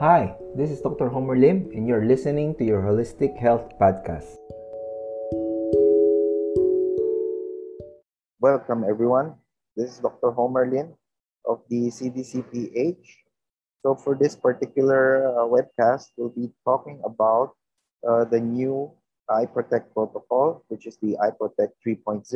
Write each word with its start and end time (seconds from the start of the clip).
Hi, 0.00 0.34
this 0.58 0.74
is 0.74 0.80
Dr. 0.82 1.06
Homer 1.06 1.38
Lim, 1.38 1.70
and 1.70 1.86
you're 1.86 2.04
listening 2.04 2.58
to 2.58 2.64
your 2.66 2.82
Holistic 2.82 3.38
Health 3.38 3.78
Podcast. 3.78 4.26
Welcome, 8.40 8.82
everyone. 8.82 9.38
This 9.76 9.94
is 9.94 9.98
Dr. 10.02 10.32
Homer 10.32 10.66
Lim 10.66 10.98
of 11.46 11.62
the 11.70 11.94
CDCPH. 11.94 13.06
So, 13.86 13.94
for 13.94 14.18
this 14.18 14.34
particular 14.34 15.30
uh, 15.30 15.46
webcast, 15.46 16.10
we'll 16.16 16.34
be 16.34 16.50
talking 16.66 17.00
about 17.06 17.54
uh, 18.02 18.24
the 18.24 18.40
new 18.40 18.90
iProtect 19.30 19.94
protocol, 19.94 20.64
which 20.66 20.88
is 20.90 20.98
the 20.98 21.14
iProtect 21.22 21.78
3.0. 21.86 22.26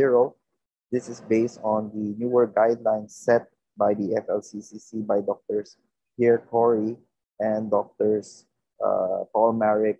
This 0.92 1.08
is 1.08 1.22
based 1.22 1.58
on 1.64 1.90
the 1.90 2.14
newer 2.22 2.46
guidelines 2.46 3.18
set 3.18 3.50
by 3.76 3.94
the 3.94 4.14
FLCCC 4.22 5.04
by 5.04 5.18
Drs. 5.26 5.76
Pierre 6.16 6.38
Kory 6.38 6.94
and 7.40 7.70
doctors 7.70 8.48
Uh, 8.78 9.26
Paul 9.34 9.58
Marik 9.58 9.98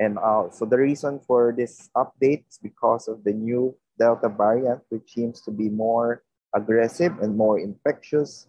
and 0.00 0.16
Al. 0.16 0.48
So 0.48 0.64
the 0.64 0.80
reason 0.80 1.20
for 1.28 1.52
this 1.52 1.92
update 1.92 2.48
is 2.48 2.56
because 2.56 3.04
of 3.04 3.20
the 3.20 3.36
new 3.36 3.76
Delta 4.00 4.32
variant, 4.32 4.80
which 4.88 5.12
seems 5.12 5.44
to 5.44 5.52
be 5.52 5.68
more 5.68 6.24
aggressive 6.56 7.12
and 7.20 7.36
more 7.36 7.60
infectious. 7.60 8.48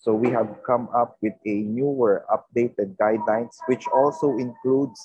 So 0.00 0.16
we 0.16 0.32
have 0.32 0.48
come 0.64 0.88
up 0.96 1.20
with 1.20 1.36
a 1.44 1.68
newer 1.68 2.24
updated 2.32 2.96
guidelines, 2.96 3.60
which 3.68 3.84
also 3.92 4.40
includes 4.40 4.96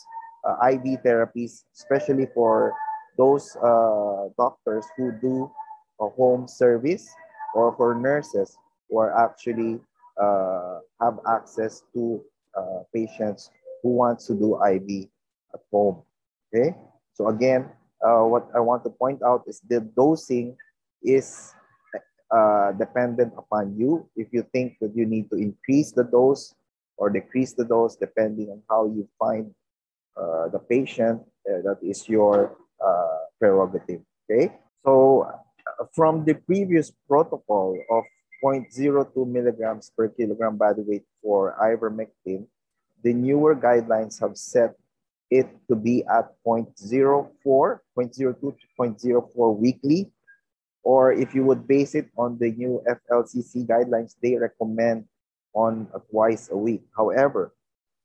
uh, 0.48 0.55
IV 0.72 1.03
therapies, 1.03 1.67
especially 1.76 2.31
for 2.31 2.72
those 3.20 3.52
uh, 3.59 4.31
doctors 4.39 4.88
who 4.95 5.12
do 5.20 5.52
a 6.00 6.08
home 6.08 6.48
service 6.48 7.12
or 7.52 7.76
for 7.76 8.00
nurses 8.00 8.55
who 8.88 9.03
are 9.03 9.12
actually 9.12 9.84
uh, 10.16 10.80
have 11.03 11.19
access 11.28 11.84
to 11.91 12.23
uh, 12.58 12.83
patients 12.94 13.52
who 13.83 13.95
wants 13.95 14.28
to 14.28 14.33
do 14.33 14.59
IV 14.61 15.08
at 15.53 15.61
home. 15.72 16.03
Okay, 16.50 16.75
so 17.14 17.28
again, 17.30 17.69
uh, 18.02 18.23
what 18.23 18.50
I 18.56 18.59
want 18.59 18.83
to 18.83 18.89
point 18.89 19.22
out 19.23 19.44
is 19.47 19.61
the 19.67 19.81
dosing 19.81 20.58
is 21.03 21.53
uh, 22.31 22.72
dependent 22.73 23.33
upon 23.38 23.75
you. 23.78 24.09
If 24.16 24.30
you 24.31 24.45
think 24.52 24.78
that 24.81 24.95
you 24.95 25.06
need 25.06 25.30
to 25.30 25.38
increase 25.38 25.91
the 25.91 26.03
dose 26.03 26.53
or 26.97 27.09
decrease 27.09 27.53
the 27.53 27.66
dose, 27.66 27.95
depending 27.95 28.50
on 28.50 28.61
how 28.69 28.86
you 28.86 29.08
find 29.17 29.53
uh, 30.17 30.50
the 30.50 30.59
patient, 30.59 31.22
uh, 31.47 31.61
that 31.63 31.80
is 31.81 32.08
your 32.09 32.58
uh, 32.84 33.17
prerogative. 33.39 34.02
Okay, 34.30 34.53
so 34.86 35.25
uh, 35.25 35.86
from 35.94 36.25
the 36.25 36.36
previous 36.36 36.91
protocol 37.08 37.78
of 37.89 38.03
0.02 38.44 39.28
milligrams 39.28 39.92
per 39.95 40.08
kilogram 40.09 40.58
body 40.58 40.82
weight 40.82 41.06
for 41.22 41.56
ivermectin, 41.62 42.46
the 43.04 43.14
newer 43.14 43.56
guidelines 43.56 44.20
have 44.20 44.38
set 44.38 44.76
it 45.30 45.48
to 45.68 45.76
be 45.76 46.04
at 46.06 46.34
0.04, 46.46 47.30
0.02 47.46 48.12
to 48.16 48.56
0.04 48.80 49.58
weekly. 49.58 50.12
Or 50.84 51.14
if 51.14 51.36
you 51.36 51.44
would 51.44 51.68
base 51.68 51.94
it 51.94 52.09
on 52.18 52.38
the 52.40 52.52
new 52.52 52.81
FLCCC 52.88 53.68
guidelines, 53.68 54.16
they 54.22 54.36
recommend 54.36 55.06
on 55.53 55.88
twice 56.09 56.50
a 56.50 56.58
week. 56.58 56.84
However, 56.96 57.53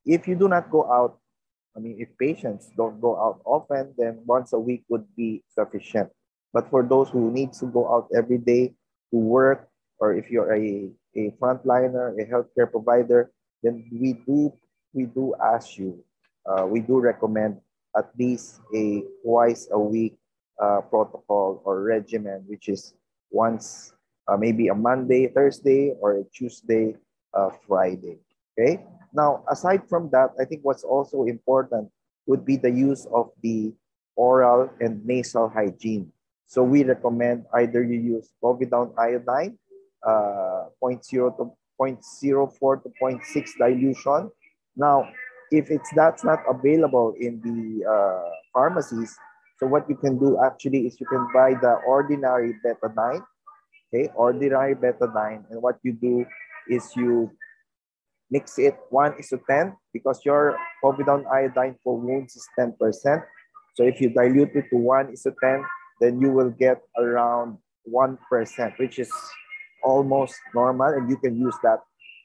if 0.04 0.28
you 0.28 0.34
do 0.34 0.48
not 0.48 0.70
go 0.70 0.90
out, 0.90 1.18
I 1.76 1.80
mean, 1.80 1.96
if 1.98 2.08
patients 2.18 2.70
don't 2.76 3.00
go 3.00 3.16
out 3.16 3.40
often, 3.44 3.94
then 3.96 4.20
once 4.26 4.52
a 4.52 4.58
week 4.58 4.84
would 4.88 5.06
be 5.16 5.42
sufficient. 5.48 6.10
But 6.52 6.70
for 6.70 6.82
those 6.82 7.08
who 7.10 7.32
need 7.32 7.52
to 7.54 7.66
go 7.66 7.92
out 7.92 8.08
every 8.14 8.38
day 8.38 8.74
to 9.10 9.16
work, 9.16 9.68
or 9.98 10.14
if 10.14 10.30
you're 10.30 10.52
a, 10.52 10.90
a 11.16 11.30
frontliner, 11.40 12.14
a 12.18 12.24
healthcare 12.26 12.70
provider, 12.70 13.30
then 13.62 13.84
we 13.92 14.14
do 14.26 14.52
we 14.94 15.06
do 15.06 15.34
ask 15.42 15.76
you, 15.76 15.98
uh, 16.46 16.64
we 16.64 16.80
do 16.80 17.00
recommend 17.00 17.58
at 17.96 18.10
least 18.18 18.60
a 18.74 19.02
twice 19.22 19.68
a 19.72 19.78
week 19.78 20.16
uh, 20.62 20.80
protocol 20.82 21.60
or 21.64 21.82
regimen, 21.82 22.44
which 22.46 22.68
is 22.68 22.94
once, 23.30 23.92
uh, 24.28 24.36
maybe 24.36 24.68
a 24.68 24.74
Monday, 24.74 25.26
Thursday, 25.26 25.94
or 26.00 26.18
a 26.18 26.24
Tuesday, 26.32 26.94
uh, 27.34 27.50
Friday. 27.66 28.18
Okay. 28.54 28.86
Now, 29.12 29.44
aside 29.50 29.88
from 29.88 30.10
that, 30.10 30.30
I 30.40 30.44
think 30.44 30.62
what's 30.62 30.84
also 30.84 31.24
important 31.24 31.90
would 32.26 32.44
be 32.44 32.56
the 32.56 32.70
use 32.70 33.06
of 33.12 33.30
the 33.42 33.74
oral 34.16 34.70
and 34.80 35.04
nasal 35.04 35.48
hygiene. 35.48 36.10
So 36.46 36.62
we 36.62 36.84
recommend 36.84 37.46
either 37.54 37.82
you 37.82 37.98
use 37.98 38.30
povidone 38.42 38.94
iodine, 38.98 39.58
uh, 40.06 40.68
0.0 40.82 41.36
to 41.36 41.50
0.04 41.80 42.82
to 42.82 42.92
0.6 43.02 43.48
dilution, 43.58 44.30
now, 44.76 45.08
if 45.50 45.70
it's 45.70 45.90
that's 45.94 46.24
not 46.24 46.40
available 46.48 47.14
in 47.18 47.40
the 47.42 47.86
uh, 47.86 48.30
pharmacies, 48.52 49.16
so 49.58 49.66
what 49.66 49.88
you 49.88 49.94
can 49.94 50.18
do 50.18 50.38
actually 50.44 50.86
is 50.86 50.98
you 50.98 51.06
can 51.06 51.28
buy 51.32 51.54
the 51.54 51.78
ordinary 51.86 52.58
betadine, 52.64 53.22
okay, 53.92 54.10
ordinary 54.16 54.74
betadine, 54.74 55.44
and 55.50 55.62
what 55.62 55.78
you 55.82 55.92
do 55.92 56.26
is 56.68 56.90
you 56.96 57.30
mix 58.30 58.58
it 58.58 58.74
1 58.90 59.14
is 59.18 59.28
to 59.28 59.38
10 59.48 59.76
because 59.92 60.24
your 60.24 60.58
povidone 60.82 61.22
iodine 61.30 61.76
for 61.84 61.96
wounds 61.96 62.34
is 62.34 62.48
10%. 62.58 62.74
So 63.74 63.84
if 63.84 64.00
you 64.00 64.10
dilute 64.10 64.56
it 64.56 64.70
to 64.70 64.76
1 64.76 65.12
is 65.12 65.22
to 65.22 65.34
10, 65.40 65.64
then 66.00 66.20
you 66.20 66.32
will 66.32 66.50
get 66.50 66.82
around 66.98 67.58
1%, 67.86 68.18
which 68.78 68.98
is 68.98 69.12
almost 69.84 70.34
normal, 70.54 70.88
and 70.88 71.08
you 71.08 71.16
can 71.16 71.36
use 71.36 71.54
that 71.62 71.78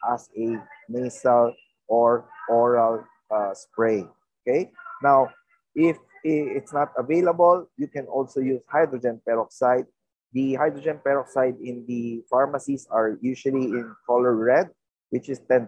as 0.07 0.29
a 0.39 0.57
nasal 0.87 1.53
or 1.87 2.25
oral 2.47 3.03
uh, 3.29 3.53
spray. 3.53 4.07
Okay. 4.41 4.71
Now, 5.03 5.29
if 5.75 5.97
it's 6.23 6.73
not 6.73 6.91
available, 6.97 7.69
you 7.77 7.87
can 7.87 8.05
also 8.07 8.39
use 8.39 8.63
hydrogen 8.67 9.21
peroxide. 9.25 9.85
The 10.33 10.55
hydrogen 10.55 10.99
peroxide 11.03 11.55
in 11.61 11.85
the 11.87 12.23
pharmacies 12.29 12.87
are 12.89 13.17
usually 13.21 13.65
in 13.65 13.95
color 14.05 14.35
red, 14.35 14.69
which 15.09 15.29
is 15.29 15.39
10%. 15.39 15.67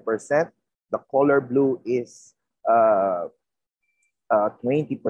The 0.91 0.99
color 1.09 1.41
blue 1.41 1.81
is 1.85 2.33
uh, 2.69 3.27
uh, 4.29 4.49
20%. 4.63 5.01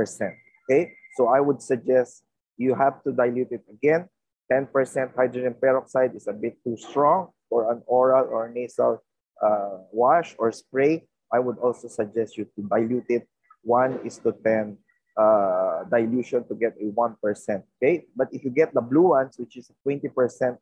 Okay. 0.70 0.94
So 1.18 1.28
I 1.28 1.40
would 1.40 1.62
suggest 1.62 2.24
you 2.58 2.76
have 2.76 3.04
to 3.04 3.12
dilute 3.12 3.52
it 3.52 3.64
again. 3.70 4.08
10% 4.52 5.16
hydrogen 5.16 5.56
peroxide 5.56 6.14
is 6.16 6.28
a 6.28 6.34
bit 6.34 6.58
too 6.64 6.76
strong 6.76 7.30
for 7.48 7.72
an 7.72 7.82
oral 7.88 8.28
or 8.28 8.52
nasal 8.52 9.00
uh, 9.42 9.80
wash 9.92 10.36
or 10.38 10.52
spray, 10.52 11.08
I 11.32 11.40
would 11.40 11.58
also 11.60 11.88
suggest 11.88 12.38
you 12.38 12.46
to 12.56 12.62
dilute 12.68 13.08
it 13.10 13.28
1 13.64 14.06
is 14.06 14.18
to 14.20 14.34
10 14.44 14.78
uh, 15.18 15.84
dilution 15.90 16.44
to 16.48 16.56
get 16.56 16.74
a 16.82 16.92
1%. 16.92 17.64
Okay, 17.78 18.06
but 18.16 18.28
if 18.32 18.44
you 18.44 18.50
get 18.50 18.74
the 18.74 18.82
blue 18.82 19.14
ones, 19.14 19.36
which 19.38 19.58
is 19.58 19.72
20% 19.88 20.58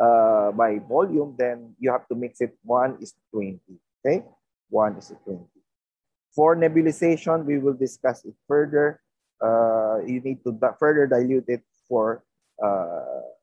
uh, 0.00 0.52
by 0.52 0.78
volume, 0.88 1.34
then 1.38 1.74
you 1.78 1.90
have 1.90 2.06
to 2.08 2.14
mix 2.14 2.40
it 2.40 2.56
1 2.64 2.98
is 3.00 3.14
20. 3.32 3.60
Okay, 4.04 4.24
1 4.70 4.96
is 4.96 5.12
20. 5.24 5.40
For 6.34 6.56
nebulization, 6.56 7.44
we 7.44 7.58
will 7.58 7.74
discuss 7.74 8.24
it 8.24 8.34
further. 8.48 9.00
Uh, 9.42 9.98
you 10.06 10.20
need 10.20 10.42
to 10.44 10.56
further 10.78 11.06
dilute 11.06 11.48
it 11.48 11.62
for 11.88 12.24
uh, 12.62 13.33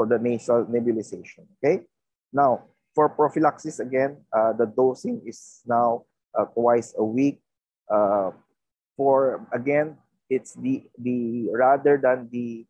for 0.00 0.08
the 0.08 0.16
nasal 0.16 0.64
nebulization. 0.64 1.44
Okay. 1.60 1.84
Now, 2.32 2.64
for 2.96 3.12
prophylaxis, 3.12 3.84
again, 3.84 4.24
uh, 4.32 4.56
the 4.56 4.64
dosing 4.64 5.20
is 5.28 5.60
now 5.68 6.08
uh, 6.32 6.48
twice 6.56 6.96
a 6.96 7.04
week. 7.04 7.44
Uh, 7.84 8.32
for 8.96 9.44
again, 9.52 10.00
it's 10.32 10.56
the 10.56 10.88
the 10.96 11.52
rather 11.52 12.00
than 12.00 12.32
the 12.32 12.64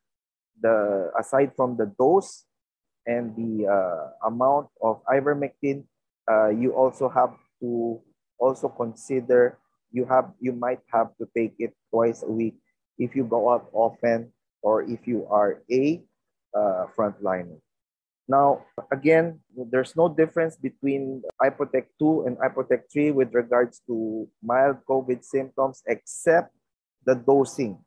the 0.59 1.15
aside 1.15 1.55
from 1.55 1.79
the 1.79 1.87
dose 1.95 2.51
and 3.07 3.31
the 3.39 3.71
uh, 3.71 4.27
amount 4.27 4.67
of 4.83 4.99
ivermectin, 5.07 5.87
uh, 6.27 6.51
you 6.51 6.75
also 6.75 7.07
have 7.07 7.31
to 7.63 8.03
also 8.43 8.67
consider 8.67 9.55
you 9.95 10.03
have 10.03 10.35
you 10.43 10.51
might 10.51 10.83
have 10.91 11.15
to 11.23 11.31
take 11.31 11.55
it 11.63 11.79
twice 11.95 12.27
a 12.27 12.31
week 12.31 12.59
if 12.99 13.15
you 13.15 13.23
go 13.23 13.55
out 13.55 13.71
often 13.71 14.35
or 14.67 14.83
if 14.83 15.07
you 15.07 15.31
are 15.31 15.63
a 15.71 16.03
uh, 16.55 16.87
frontliner. 16.97 17.59
Now, 18.31 18.63
again, 18.93 19.41
there's 19.51 19.97
no 19.97 20.09
difference 20.09 20.55
between 20.55 21.23
iProtect 21.43 21.99
2 21.99 22.31
and 22.31 22.39
iProtect 22.39 22.87
3 22.93 23.11
with 23.11 23.35
regards 23.35 23.83
to 23.91 24.29
mild 24.43 24.79
COVID 24.89 25.25
symptoms 25.25 25.83
except 25.87 26.55
the 27.05 27.17
dosing. 27.19 27.83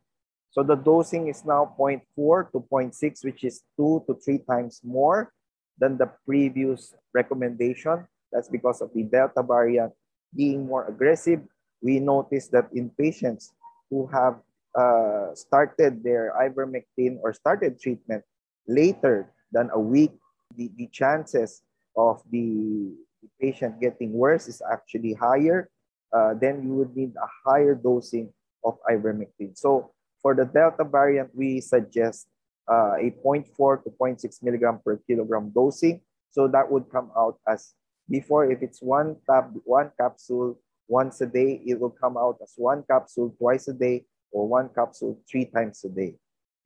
So 0.51 0.61
the 0.61 0.75
dosing 0.75 1.29
is 1.29 1.45
now 1.45 1.73
0.4 1.79 2.51
to 2.51 2.59
0.6, 2.59 3.23
which 3.23 3.43
is 3.43 3.63
two 3.79 4.03
to 4.05 4.19
three 4.19 4.39
times 4.43 4.81
more 4.83 5.31
than 5.79 5.97
the 5.97 6.11
previous 6.27 6.93
recommendation. 7.13 8.05
That's 8.31 8.49
because 8.49 8.81
of 8.81 8.91
the 8.93 9.03
Delta 9.03 9.41
variant 9.41 9.93
being 10.35 10.67
more 10.67 10.85
aggressive. 10.87 11.39
We 11.81 11.99
noticed 11.99 12.51
that 12.51 12.67
in 12.73 12.91
patients 12.91 13.53
who 13.89 14.07
have 14.11 14.43
uh, 14.75 15.33
started 15.33 16.03
their 16.03 16.33
ivermectin 16.35 17.17
or 17.23 17.33
started 17.33 17.79
treatment 17.79 18.23
later 18.67 19.31
than 19.51 19.69
a 19.73 19.79
week 19.79 20.11
the, 20.55 20.71
the 20.77 20.87
chances 20.87 21.61
of 21.95 22.21
the, 22.31 22.93
the 23.21 23.29
patient 23.39 23.79
getting 23.79 24.13
worse 24.13 24.47
is 24.47 24.61
actually 24.71 25.13
higher, 25.13 25.69
uh, 26.13 26.33
then 26.39 26.63
you 26.63 26.73
would 26.73 26.95
need 26.95 27.13
a 27.15 27.49
higher 27.49 27.75
dosing 27.75 28.31
of 28.63 28.77
ivermectin. 28.89 29.57
So 29.57 29.91
for 30.21 30.35
the 30.35 30.45
Delta 30.45 30.83
variant, 30.83 31.29
we 31.33 31.59
suggest 31.59 32.27
uh, 32.69 32.93
a 32.95 33.13
0.4 33.25 33.83
to 33.83 33.89
0.6 33.89 34.43
milligram 34.43 34.79
per 34.83 34.97
kilogram 35.07 35.51
dosing. 35.53 36.01
So 36.31 36.47
that 36.47 36.69
would 36.71 36.89
come 36.91 37.11
out 37.17 37.37
as 37.47 37.73
before, 38.09 38.51
if 38.51 38.61
it's 38.61 38.81
one 38.81 39.15
tab, 39.29 39.53
one 39.65 39.91
capsule 39.99 40.59
once 40.87 41.21
a 41.21 41.25
day, 41.25 41.61
it 41.65 41.79
will 41.79 41.89
come 41.89 42.17
out 42.17 42.37
as 42.43 42.53
one 42.57 42.83
capsule 42.89 43.33
twice 43.37 43.67
a 43.67 43.73
day 43.73 44.05
or 44.31 44.47
one 44.47 44.69
capsule 44.75 45.19
three 45.29 45.45
times 45.45 45.83
a 45.85 45.89
day. 45.89 46.15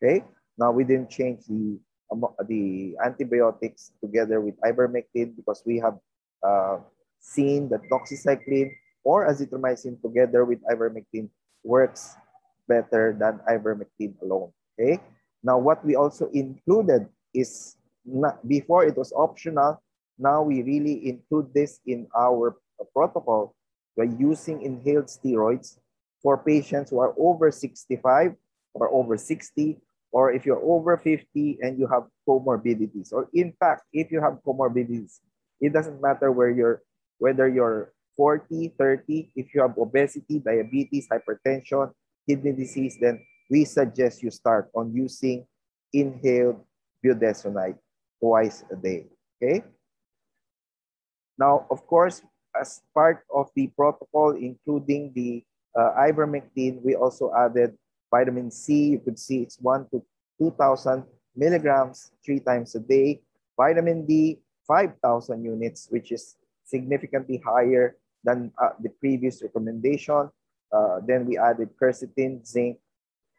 Okay. 0.02 0.24
Now 0.58 0.72
we 0.72 0.84
didn't 0.84 1.10
change 1.10 1.46
the 1.48 1.80
the 2.48 2.96
antibiotics 3.04 3.92
together 4.02 4.40
with 4.40 4.56
ivermectin 4.62 5.36
because 5.36 5.64
we 5.66 5.80
have 5.80 5.98
uh, 6.44 6.78
seen 7.20 7.70
that 7.70 7.82
doxycycline 7.92 8.72
or 9.04 9.28
azithromycin 9.28 10.02
together 10.02 10.46
with 10.46 10.60
ivermectin 10.72 11.30
works 11.64 12.16
better 12.68 13.16
than 13.18 13.40
ivermectin 13.50 14.14
alone. 14.22 14.52
Okay. 14.80 15.00
Now, 15.44 15.58
what 15.58 15.84
we 15.86 15.96
also 15.96 16.30
included 16.32 17.08
is 17.34 17.78
not, 18.06 18.46
before 18.48 18.86
it 18.86 18.98
was 18.98 19.14
optional. 19.14 19.82
Now 20.18 20.42
we 20.42 20.64
really 20.64 21.08
include 21.08 21.54
this 21.54 21.80
in 21.86 22.08
our 22.18 22.58
protocol 22.94 23.56
by 23.96 24.06
using 24.18 24.62
inhaled 24.62 25.08
steroids 25.08 25.78
for 26.22 26.38
patients 26.38 26.90
who 26.90 27.00
are 27.00 27.14
over 27.18 27.52
65 27.52 28.34
or 28.74 28.90
over 28.94 29.18
60 29.18 29.78
or 30.12 30.32
if 30.32 30.46
you're 30.46 30.62
over 30.64 30.98
50 30.98 31.60
and 31.62 31.78
you 31.78 31.88
have 31.88 32.04
comorbidities, 32.28 33.12
or 33.12 33.30
in 33.34 33.54
fact, 33.60 33.84
if 33.94 34.12
you 34.12 34.22
have 34.22 34.40
comorbidities, 34.46 35.20
it 35.60 35.74
doesn't 35.74 36.02
matter 36.02 36.32
where 36.32 36.50
you're, 36.50 36.82
whether 37.20 37.48
you're 37.48 37.94
40, 38.16 38.74
30, 38.78 39.32
if 39.36 39.54
you 39.54 39.62
have 39.62 39.78
obesity, 39.78 40.40
diabetes, 40.40 41.08
hypertension, 41.08 41.92
kidney 42.28 42.52
disease, 42.52 42.98
then 43.00 43.22
we 43.50 43.64
suggest 43.64 44.24
you 44.24 44.32
start 44.32 44.70
on 44.76 44.94
using 44.94 45.46
inhaled 45.94 46.60
budesonide 47.06 47.78
twice 48.20 48.64
a 48.72 48.76
day, 48.76 49.08
okay? 49.38 49.64
Now, 51.38 51.68
of 51.70 51.86
course, 51.86 52.22
as 52.60 52.82
part 52.94 53.24
of 53.34 53.50
the 53.56 53.68
protocol, 53.78 54.32
including 54.32 55.14
the 55.14 55.44
uh, 55.78 55.94
ivermectin, 56.10 56.82
we 56.82 56.96
also 56.96 57.32
added 57.38 57.78
Vitamin 58.12 58.52
C, 58.52 58.90
you 58.90 59.00
could 59.00 59.20
see 59.20 59.42
it's 59.42 59.58
1 59.60 59.88
to 59.92 60.04
2,000 60.40 61.04
milligrams 61.36 62.12
three 62.24 62.40
times 62.40 62.76
a 62.76 62.80
day. 62.80 63.22
Vitamin 63.56 64.06
D, 64.06 64.40
5,000 64.68 65.44
units, 65.44 65.88
which 65.90 66.12
is 66.12 66.36
significantly 66.66 67.42
higher 67.44 67.96
than 68.24 68.52
uh, 68.62 68.70
the 68.82 68.90
previous 69.00 69.42
recommendation. 69.42 70.30
Uh, 70.72 71.00
then 71.06 71.26
we 71.26 71.38
added 71.38 71.70
quercetin, 71.82 72.46
zinc. 72.46 72.78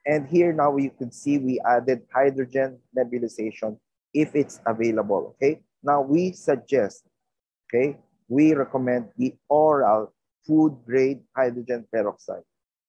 And 0.07 0.27
here 0.27 0.53
now 0.53 0.77
you 0.77 0.91
can 0.91 1.13
see 1.13 1.39
we 1.39 1.61
added 1.61 2.03
hydrogen 2.13 2.79
nebulization 2.97 3.77
if 4.15 4.35
it's 4.35 4.61
available, 4.65 5.37
okay? 5.37 5.61
Now 5.83 6.01
we 6.01 6.33
suggest, 6.33 7.05
okay, 7.69 7.99
we 8.29 8.55
recommend 8.55 9.11
the 9.17 9.35
oral 9.49 10.15
food 10.47 10.79
grade 10.87 11.21
hydrogen 11.37 11.87
peroxide, 11.93 12.47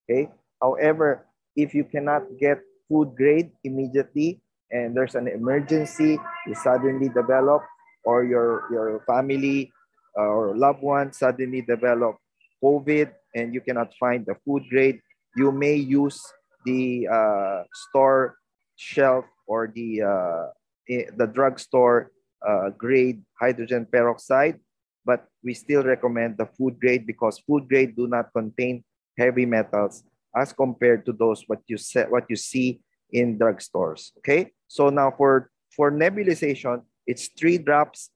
okay? 0.07 0.31
However, 0.61 1.27
if 1.61 1.75
you 1.75 1.83
cannot 1.83 2.23
get 2.39 2.59
food 2.87 3.15
grade 3.15 3.51
immediately 3.63 4.41
and 4.71 4.95
there's 4.95 5.15
an 5.15 5.27
emergency, 5.27 6.17
you 6.47 6.55
suddenly 6.55 7.09
develop 7.09 7.63
or 8.05 8.23
your, 8.23 8.63
your 8.71 9.03
family 9.05 9.71
uh, 10.17 10.21
or 10.21 10.55
loved 10.55 10.81
one 10.81 11.11
suddenly 11.11 11.61
develop 11.61 12.17
COVID 12.63 13.11
and 13.35 13.53
you 13.53 13.61
cannot 13.61 13.93
find 13.99 14.25
the 14.25 14.35
food 14.45 14.63
grade, 14.69 14.99
you 15.35 15.51
may 15.51 15.75
use 15.75 16.21
the 16.65 17.07
uh, 17.07 17.63
store 17.73 18.35
shelf 18.75 19.25
or 19.47 19.71
the, 19.75 20.01
uh, 20.01 20.47
the 20.87 21.27
drugstore 21.27 22.11
uh, 22.47 22.69
grade 22.77 23.21
hydrogen 23.39 23.85
peroxide, 23.91 24.59
but 25.05 25.25
we 25.43 25.53
still 25.53 25.83
recommend 25.83 26.37
the 26.37 26.45
food 26.57 26.79
grade 26.79 27.05
because 27.05 27.39
food 27.39 27.67
grade 27.67 27.95
do 27.95 28.07
not 28.07 28.31
contain 28.33 28.83
heavy 29.17 29.45
metals 29.45 30.03
as 30.35 30.53
compared 30.53 31.05
to 31.05 31.13
those 31.13 31.43
what 31.47 31.61
you 31.67 31.77
set 31.77 32.09
what 32.11 32.25
you 32.29 32.35
see 32.35 32.81
in 33.11 33.37
drugstores. 33.37 34.11
Okay, 34.19 34.51
so 34.67 34.89
now 34.89 35.11
for 35.11 35.49
for 35.75 35.91
nebulization, 35.91 36.81
it's 37.07 37.29
three 37.37 37.57
drops 37.57 38.09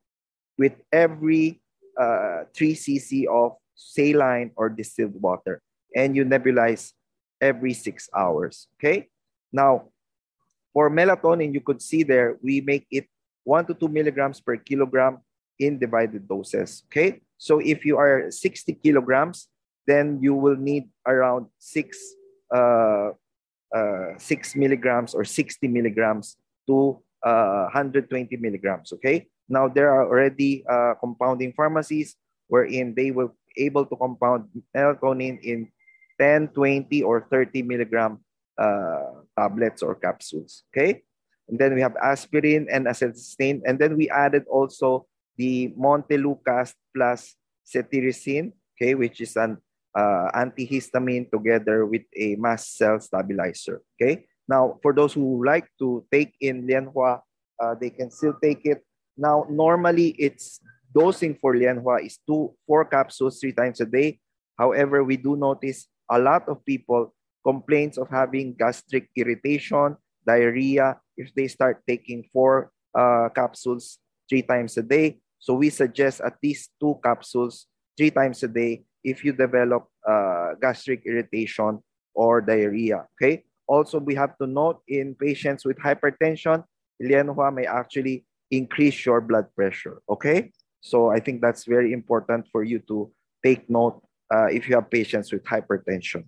with 0.57 0.73
every 0.91 1.61
uh, 1.97 2.45
3 2.53 2.73
cc 2.73 3.25
of 3.25 3.57
saline 3.75 4.51
or 4.55 4.69
distilled 4.69 5.17
water, 5.21 5.61
and 5.95 6.15
you 6.15 6.25
nebulize 6.25 6.93
every 7.41 7.73
six 7.73 8.09
hours. 8.15 8.67
Okay, 8.77 9.09
now 9.51 9.89
for 10.73 10.89
melatonin, 10.89 11.53
you 11.53 11.61
could 11.61 11.81
see 11.81 12.03
there 12.03 12.37
we 12.41 12.61
make 12.61 12.85
it 12.89 13.05
one 13.43 13.65
to 13.65 13.73
two 13.73 13.89
milligrams 13.89 14.41
per 14.41 14.57
kilogram 14.57 15.19
in 15.59 15.77
divided 15.77 16.27
doses. 16.27 16.83
Okay, 16.89 17.21
so 17.37 17.59
if 17.59 17.85
you 17.85 17.97
are 17.97 18.31
60 18.31 18.73
kilograms, 18.81 19.49
then 19.87 20.19
you 20.21 20.33
will 20.33 20.55
need 20.55 20.89
around 21.07 21.47
six, 21.59 21.99
uh, 22.53 23.11
uh, 23.73 24.17
six 24.17 24.55
milligrams 24.55 25.13
or 25.13 25.23
60 25.23 25.67
milligrams 25.67 26.37
to 26.67 27.01
uh, 27.23 27.67
120 27.73 28.37
milligrams, 28.37 28.93
okay? 28.93 29.27
Now, 29.49 29.67
there 29.67 29.91
are 29.91 30.07
already 30.07 30.63
uh, 30.69 30.95
compounding 30.99 31.53
pharmacies 31.53 32.15
wherein 32.47 32.93
they 32.95 33.11
will 33.11 33.35
able 33.57 33.85
to 33.85 33.95
compound 33.95 34.49
melatonin 34.75 35.39
in 35.41 35.69
10, 36.19 36.49
20, 36.49 37.03
or 37.03 37.27
30 37.29 37.63
milligram 37.63 38.19
uh, 38.57 39.25
tablets 39.37 39.81
or 39.81 39.95
capsules, 39.95 40.63
okay? 40.71 41.03
And 41.49 41.59
then 41.59 41.73
we 41.75 41.81
have 41.81 41.95
aspirin 42.01 42.67
and 42.71 42.85
acetylcysteine. 42.87 43.61
And 43.65 43.77
then 43.77 43.97
we 43.97 44.09
added 44.09 44.45
also 44.47 45.07
the 45.37 45.73
Montelukast 45.77 46.73
plus 46.95 47.35
cetirizine, 47.67 48.53
okay, 48.75 48.95
which 48.95 49.19
is 49.19 49.35
an 49.35 49.57
uh, 49.95 50.29
antihistamine 50.35 51.29
together 51.29 51.85
with 51.85 52.03
a 52.15 52.35
mast 52.35 52.77
cell 52.77 52.99
stabilizer. 52.99 53.81
Okay. 53.95 54.25
Now, 54.47 54.77
for 54.81 54.93
those 54.93 55.13
who 55.13 55.45
like 55.45 55.69
to 55.79 56.03
take 56.11 56.35
in 56.41 56.67
Lianhua, 56.67 57.21
uh, 57.59 57.75
they 57.79 57.89
can 57.89 58.11
still 58.11 58.35
take 58.41 58.65
it. 58.65 58.83
Now, 59.15 59.45
normally 59.49 60.15
it's 60.19 60.59
dosing 60.93 61.35
for 61.35 61.55
Lianhua 61.55 62.05
is 62.05 62.19
two, 62.27 62.53
four 62.67 62.83
capsules 62.85 63.39
three 63.39 63.53
times 63.53 63.79
a 63.79 63.85
day. 63.85 64.19
However, 64.57 65.03
we 65.03 65.17
do 65.17 65.35
notice 65.35 65.87
a 66.09 66.19
lot 66.19 66.49
of 66.49 66.65
people 66.65 67.13
complaints 67.43 67.97
of 67.97 68.09
having 68.09 68.53
gastric 68.53 69.09
irritation, 69.15 69.97
diarrhea 70.25 70.97
if 71.17 71.33
they 71.35 71.47
start 71.47 71.83
taking 71.87 72.23
four 72.31 72.71
uh, 72.95 73.29
capsules 73.35 73.99
three 74.29 74.41
times 74.41 74.77
a 74.77 74.83
day. 74.83 75.19
So 75.39 75.53
we 75.53 75.69
suggest 75.69 76.21
at 76.21 76.39
least 76.41 76.71
two 76.79 76.99
capsules 77.03 77.67
three 77.97 78.11
times 78.11 78.41
a 78.43 78.47
day 78.47 78.83
if 79.03 79.23
you 79.23 79.33
develop 79.33 79.87
uh, 80.07 80.55
gastric 80.61 81.03
irritation 81.05 81.79
or 82.13 82.41
diarrhea. 82.41 83.05
Okay. 83.15 83.43
Also, 83.67 83.99
we 83.99 84.15
have 84.15 84.37
to 84.37 84.47
note 84.47 84.81
in 84.87 85.15
patients 85.15 85.65
with 85.65 85.77
hypertension, 85.77 86.63
Lianhua 87.01 87.53
may 87.53 87.65
actually 87.65 88.25
increase 88.51 89.05
your 89.05 89.21
blood 89.21 89.47
pressure. 89.55 90.01
Okay. 90.09 90.51
So 90.81 91.09
I 91.09 91.19
think 91.19 91.41
that's 91.41 91.63
very 91.65 91.93
important 91.93 92.47
for 92.51 92.63
you 92.63 92.79
to 92.87 93.11
take 93.43 93.69
note 93.69 94.01
uh, 94.33 94.47
if 94.47 94.67
you 94.67 94.75
have 94.75 94.89
patients 94.89 95.31
with 95.31 95.43
hypertension. 95.43 96.25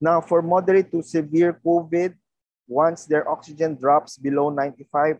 Now, 0.00 0.20
for 0.20 0.42
moderate 0.42 0.90
to 0.92 1.02
severe 1.02 1.58
COVID, 1.64 2.14
once 2.68 3.06
their 3.06 3.28
oxygen 3.28 3.76
drops 3.76 4.18
below 4.18 4.50
95, 4.50 5.18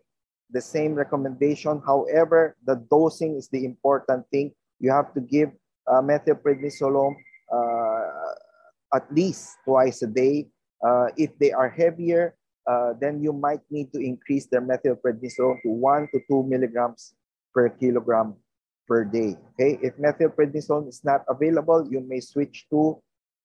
the 0.50 0.60
same 0.60 0.94
recommendation. 0.94 1.80
However, 1.86 2.56
the 2.64 2.76
dosing 2.90 3.36
is 3.36 3.48
the 3.48 3.64
important 3.64 4.26
thing. 4.30 4.52
You 4.78 4.90
have 4.90 5.14
to 5.14 5.20
give 5.20 5.50
uh, 5.88 6.02
methylprednisolone 6.02 7.16
uh, 7.52 8.94
at 8.94 9.06
least 9.12 9.56
twice 9.64 10.02
a 10.02 10.06
day. 10.06 10.48
Uh, 10.84 11.08
if 11.16 11.36
they 11.38 11.52
are 11.52 11.68
heavier, 11.68 12.36
uh, 12.66 12.92
then 13.00 13.22
you 13.22 13.32
might 13.32 13.60
need 13.70 13.92
to 13.92 13.98
increase 13.98 14.46
their 14.46 14.60
methylprednisolone 14.60 15.62
to 15.62 15.70
one 15.70 16.08
to 16.12 16.20
two 16.30 16.42
milligrams 16.44 17.14
per 17.54 17.68
kilogram 17.68 18.34
per 18.86 19.04
day. 19.04 19.36
Okay, 19.54 19.78
if 19.82 19.96
methylprednisolone 19.96 20.88
is 20.88 21.02
not 21.04 21.24
available, 21.28 21.86
you 21.88 22.00
may 22.00 22.20
switch 22.20 22.66
to 22.70 23.00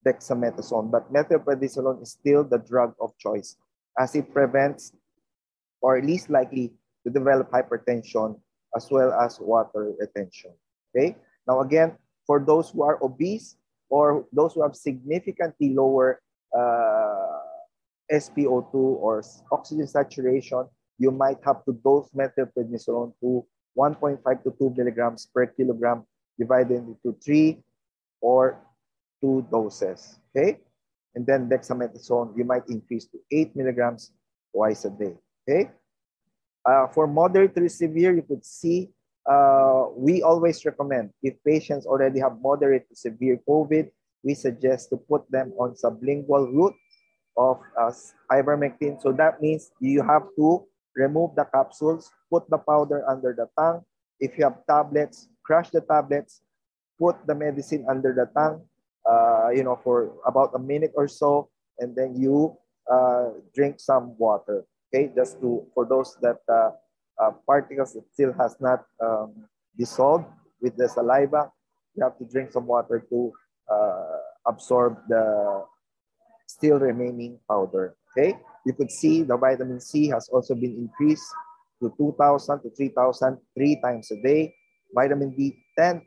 dexamethasone, 0.06 0.90
but 0.92 1.12
methylprednisolone 1.14 2.02
is 2.02 2.12
still 2.12 2.44
the 2.44 2.58
drug 2.58 2.94
of 3.00 3.16
choice 3.18 3.56
as 4.00 4.16
it 4.16 4.34
prevents 4.34 4.94
or 5.82 6.02
least 6.02 6.30
likely 6.30 6.74
to 7.06 7.10
develop 7.10 7.50
hypertension 7.52 8.40
as 8.76 8.90
well 8.90 9.12
as 9.14 9.40
water 9.40 9.94
retention. 10.00 10.52
Okay, 10.96 11.16
now 11.48 11.62
again, 11.62 11.98
for 12.32 12.40
those 12.40 12.72
who 12.72 12.82
are 12.82 12.96
obese 13.04 13.60
or 13.90 14.24
those 14.32 14.56
who 14.56 14.64
have 14.64 14.74
significantly 14.74 15.76
lower 15.76 16.24
uh, 16.56 17.44
SpO2 18.08 18.72
or 18.74 19.22
oxygen 19.52 19.86
saturation, 19.86 20.64
you 20.98 21.12
might 21.12 21.44
have 21.44 21.60
to 21.66 21.76
dose 21.84 22.08
methylprednisolone 22.16 23.12
to 23.20 23.44
1.5 23.78 24.24
to 24.44 24.56
2 24.58 24.74
milligrams 24.78 25.28
per 25.36 25.46
kilogram 25.46 26.08
divided 26.40 26.80
into 26.88 27.12
three 27.20 27.60
or 28.22 28.64
two 29.20 29.46
doses, 29.52 30.16
okay? 30.32 30.60
And 31.14 31.28
then 31.28 31.50
dexamethasone, 31.50 32.38
you 32.38 32.46
might 32.46 32.64
increase 32.70 33.12
to 33.12 33.20
eight 33.30 33.54
milligrams 33.58 34.14
twice 34.56 34.86
a 34.86 34.90
day, 34.90 35.20
okay? 35.44 35.72
Uh, 36.64 36.88
for 36.88 37.08
moderate 37.08 37.54
to 37.56 37.68
severe, 37.68 38.16
you 38.16 38.24
could 38.24 38.46
see, 38.46 38.88
uh, 39.26 39.86
we 39.96 40.24
always 40.24 40.66
recommend 40.66 41.12
if 41.22 41.36
patients 41.46 41.86
already 41.86 42.20
have 42.20 42.42
moderate 42.42 42.88
to 42.90 42.96
severe 42.96 43.40
COVID, 43.48 43.90
we 44.24 44.34
suggest 44.34 44.90
to 44.90 44.98
put 44.98 45.30
them 45.32 45.54
on 45.58 45.74
sublingual 45.74 46.50
route 46.54 46.76
of 47.38 47.60
uh, 47.80 47.92
ivermectin. 48.32 49.02
So 49.02 49.12
that 49.14 49.42
means 49.42 49.72
you 49.80 50.02
have 50.04 50.24
to 50.38 50.66
remove 50.96 51.36
the 51.36 51.46
capsules, 51.46 52.12
put 52.30 52.50
the 52.50 52.58
powder 52.58 53.08
under 53.08 53.34
the 53.34 53.48
tongue. 53.58 53.82
If 54.20 54.38
you 54.38 54.44
have 54.44 54.66
tablets, 54.68 55.30
crush 55.44 55.70
the 55.70 55.82
tablets, 55.82 56.42
put 57.00 57.16
the 57.26 57.34
medicine 57.34 57.86
under 57.90 58.14
the 58.14 58.30
tongue, 58.38 58.62
uh, 59.10 59.50
you 59.50 59.64
know, 59.64 59.80
for 59.84 60.14
about 60.26 60.52
a 60.54 60.60
minute 60.60 60.92
or 60.96 61.08
so, 61.08 61.50
and 61.80 61.96
then 61.96 62.16
you 62.16 62.56
uh, 62.90 63.30
drink 63.56 63.80
some 63.80 64.18
water. 64.18 64.66
Okay, 64.90 65.10
just 65.16 65.40
to 65.40 65.66
for 65.74 65.86
those 65.86 66.18
that 66.22 66.44
uh, 66.52 66.72
uh 67.22 67.32
particles 67.46 67.94
that 67.94 68.04
still 68.14 68.34
has 68.34 68.58
not 68.60 68.84
um, 69.00 69.46
dissolved 69.78 70.26
with 70.62 70.76
the 70.78 70.90
saliva, 70.90 71.52
you 71.96 72.04
have 72.04 72.18
to 72.18 72.26
drink 72.26 72.52
some 72.52 72.66
water 72.66 73.06
to 73.10 73.32
uh, 73.70 74.18
absorb 74.48 74.98
the 75.08 75.66
still 76.48 76.80
remaining 76.80 77.40
powder. 77.48 77.96
Okay, 78.12 78.36
you 78.66 78.74
could 78.74 78.92
see 78.92 79.24
the 79.24 79.38
vitamin 79.38 79.80
C 79.80 80.08
has 80.10 80.28
also 80.30 80.54
been 80.54 80.76
increased 80.76 81.26
to 81.82 81.94
2,000 81.98 82.62
to 82.62 82.70
3,000 82.70 83.38
three 83.56 83.80
times 83.82 84.12
a 84.12 84.22
day. 84.22 84.54
Vitamin 84.94 85.32
D, 85.36 85.64
10,000 85.80 86.04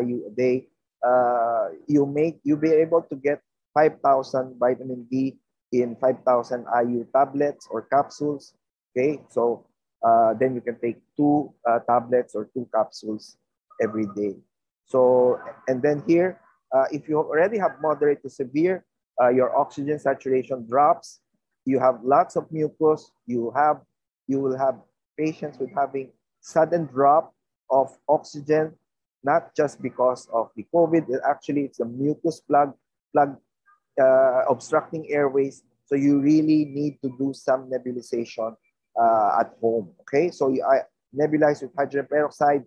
IU 0.00 0.26
a 0.26 0.32
day. 0.34 0.66
Uh, 1.04 1.76
you 1.86 2.06
make 2.06 2.40
you 2.42 2.56
be 2.56 2.72
able 2.72 3.02
to 3.02 3.16
get 3.16 3.40
5,000 3.74 4.56
vitamin 4.58 5.06
D 5.10 5.36
in 5.72 5.96
5,000 6.00 6.64
IU 6.64 7.06
tablets 7.12 7.68
or 7.70 7.82
capsules. 7.82 8.54
Okay, 8.96 9.20
so 9.28 9.66
uh, 10.04 10.34
then 10.34 10.54
you 10.54 10.60
can 10.60 10.78
take 10.80 10.98
two 11.16 11.52
uh, 11.68 11.78
tablets 11.88 12.34
or 12.34 12.50
two 12.52 12.68
capsules 12.74 13.36
every 13.80 14.06
day. 14.14 14.36
So, 14.86 15.40
and 15.66 15.80
then 15.82 16.02
here, 16.06 16.40
uh, 16.74 16.84
if 16.92 17.08
you 17.08 17.18
already 17.18 17.58
have 17.58 17.80
moderate 17.80 18.22
to 18.22 18.30
severe, 18.30 18.84
uh, 19.20 19.28
your 19.28 19.56
oxygen 19.56 19.98
saturation 19.98 20.66
drops. 20.68 21.20
You 21.64 21.78
have 21.78 22.00
lots 22.02 22.36
of 22.36 22.50
mucus. 22.52 23.10
You 23.26 23.52
have, 23.56 23.80
you 24.26 24.40
will 24.40 24.58
have 24.58 24.76
patients 25.18 25.58
with 25.58 25.70
having 25.74 26.10
sudden 26.40 26.86
drop 26.86 27.32
of 27.70 27.96
oxygen, 28.08 28.74
not 29.22 29.54
just 29.56 29.80
because 29.80 30.28
of 30.32 30.50
the 30.56 30.66
COVID. 30.74 31.06
Actually, 31.26 31.62
it's 31.62 31.80
a 31.80 31.86
mucus 31.86 32.40
plug, 32.40 32.74
plug 33.12 33.36
uh, 34.00 34.42
obstructing 34.50 35.10
airways. 35.10 35.62
So 35.86 35.94
you 35.94 36.20
really 36.20 36.64
need 36.66 37.00
to 37.02 37.14
do 37.18 37.32
some 37.32 37.70
nebulization 37.70 38.56
uh, 39.00 39.40
at 39.40 39.52
home. 39.60 39.90
Okay, 40.02 40.30
so 40.30 40.48
you, 40.48 40.64
I 40.64 40.82
nebulize 41.14 41.62
with 41.62 41.72
hydrogen 41.76 42.06
peroxide, 42.10 42.64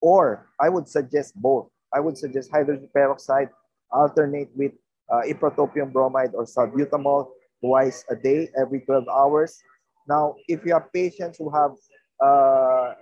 or 0.00 0.46
I 0.60 0.68
would 0.68 0.88
suggest 0.88 1.34
both. 1.36 1.68
I 1.92 2.00
would 2.00 2.18
suggest 2.18 2.50
hydrogen 2.50 2.88
peroxide 2.92 3.48
alternate 3.90 4.50
with 4.54 4.72
uh, 5.10 5.22
ipratropium 5.26 5.92
bromide 5.92 6.34
or 6.34 6.44
salbutamol 6.44 7.28
twice 7.60 8.04
a 8.10 8.16
day, 8.16 8.48
every 8.58 8.80
12 8.80 9.08
hours. 9.08 9.58
Now, 10.08 10.34
if 10.48 10.64
you 10.64 10.72
have 10.74 10.92
patients 10.92 11.38
who 11.38 11.50
have, 11.50 11.72
uh, 12.20 12.94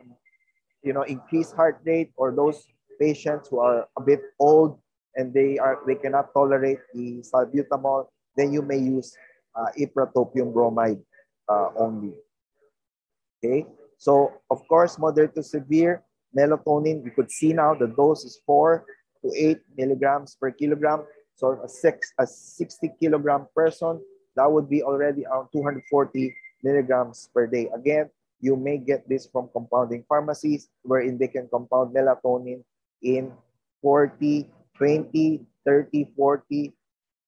you 0.82 0.92
know, 0.92 1.02
increased 1.02 1.54
heart 1.54 1.80
rate 1.84 2.12
or 2.16 2.32
those 2.32 2.64
patients 3.00 3.48
who 3.48 3.58
are 3.58 3.88
a 3.98 4.02
bit 4.02 4.20
old 4.38 4.78
and 5.16 5.32
they 5.32 5.58
are 5.58 5.80
they 5.86 5.94
cannot 5.94 6.32
tolerate 6.32 6.78
the 6.94 7.22
salbutamol, 7.22 8.06
then 8.36 8.52
you 8.52 8.62
may 8.62 8.78
use 8.78 9.16
uh, 9.56 9.66
ipratropium 9.78 10.52
bromide 10.52 11.00
uh, 11.48 11.68
only. 11.76 12.14
Okay, 13.44 13.66
so 13.98 14.32
of 14.48 14.66
course, 14.68 14.98
moderate 14.98 15.34
to 15.34 15.42
severe 15.42 16.02
melatonin, 16.32 17.04
you 17.04 17.10
could 17.10 17.30
see 17.30 17.52
now 17.52 17.74
the 17.74 17.86
dose 17.86 18.24
is 18.24 18.40
four 18.46 18.86
to 19.20 19.28
eight 19.36 19.60
milligrams 19.76 20.34
per 20.40 20.50
kilogram. 20.50 21.04
So 21.36 21.60
a 21.62 21.68
six 21.68 22.12
a 22.18 22.26
60 22.26 22.96
kilogram 22.98 23.46
person, 23.54 24.00
that 24.36 24.50
would 24.50 24.70
be 24.70 24.82
already 24.82 25.26
around 25.26 25.48
240 25.52 26.34
milligrams 26.62 27.28
per 27.34 27.46
day. 27.46 27.68
Again, 27.74 28.08
you 28.40 28.56
may 28.56 28.78
get 28.78 29.06
this 29.08 29.26
from 29.26 29.48
compounding 29.52 30.04
pharmacies 30.08 30.68
wherein 30.82 31.18
they 31.18 31.28
can 31.28 31.48
compound 31.52 31.94
melatonin 31.94 32.64
in 33.02 33.30
40, 33.82 34.48
20, 34.78 35.40
30, 35.66 36.08
40, 36.16 36.72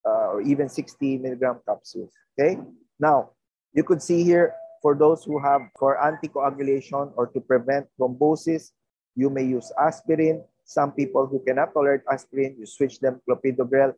uh, 0.06 0.08
or 0.08 0.40
even 0.40 0.68
60 0.68 1.18
milligram 1.18 1.60
capsules. 1.68 2.12
Okay. 2.38 2.58
Now, 2.98 3.30
you 3.74 3.84
could 3.84 4.00
see 4.00 4.24
here 4.24 4.54
for 4.86 4.94
those 4.94 5.26
who 5.26 5.42
have 5.42 5.66
for 5.74 5.98
anticoagulation 5.98 7.10
or 7.18 7.26
to 7.34 7.42
prevent 7.42 7.90
thrombosis, 7.98 8.70
you 9.18 9.26
may 9.26 9.42
use 9.42 9.74
aspirin 9.74 10.46
some 10.62 10.94
people 10.94 11.26
who 11.26 11.42
cannot 11.42 11.74
tolerate 11.74 12.06
aspirin, 12.06 12.54
you 12.54 12.66
switch 12.66 13.02
them 13.02 13.18
clopidogrel. 13.26 13.94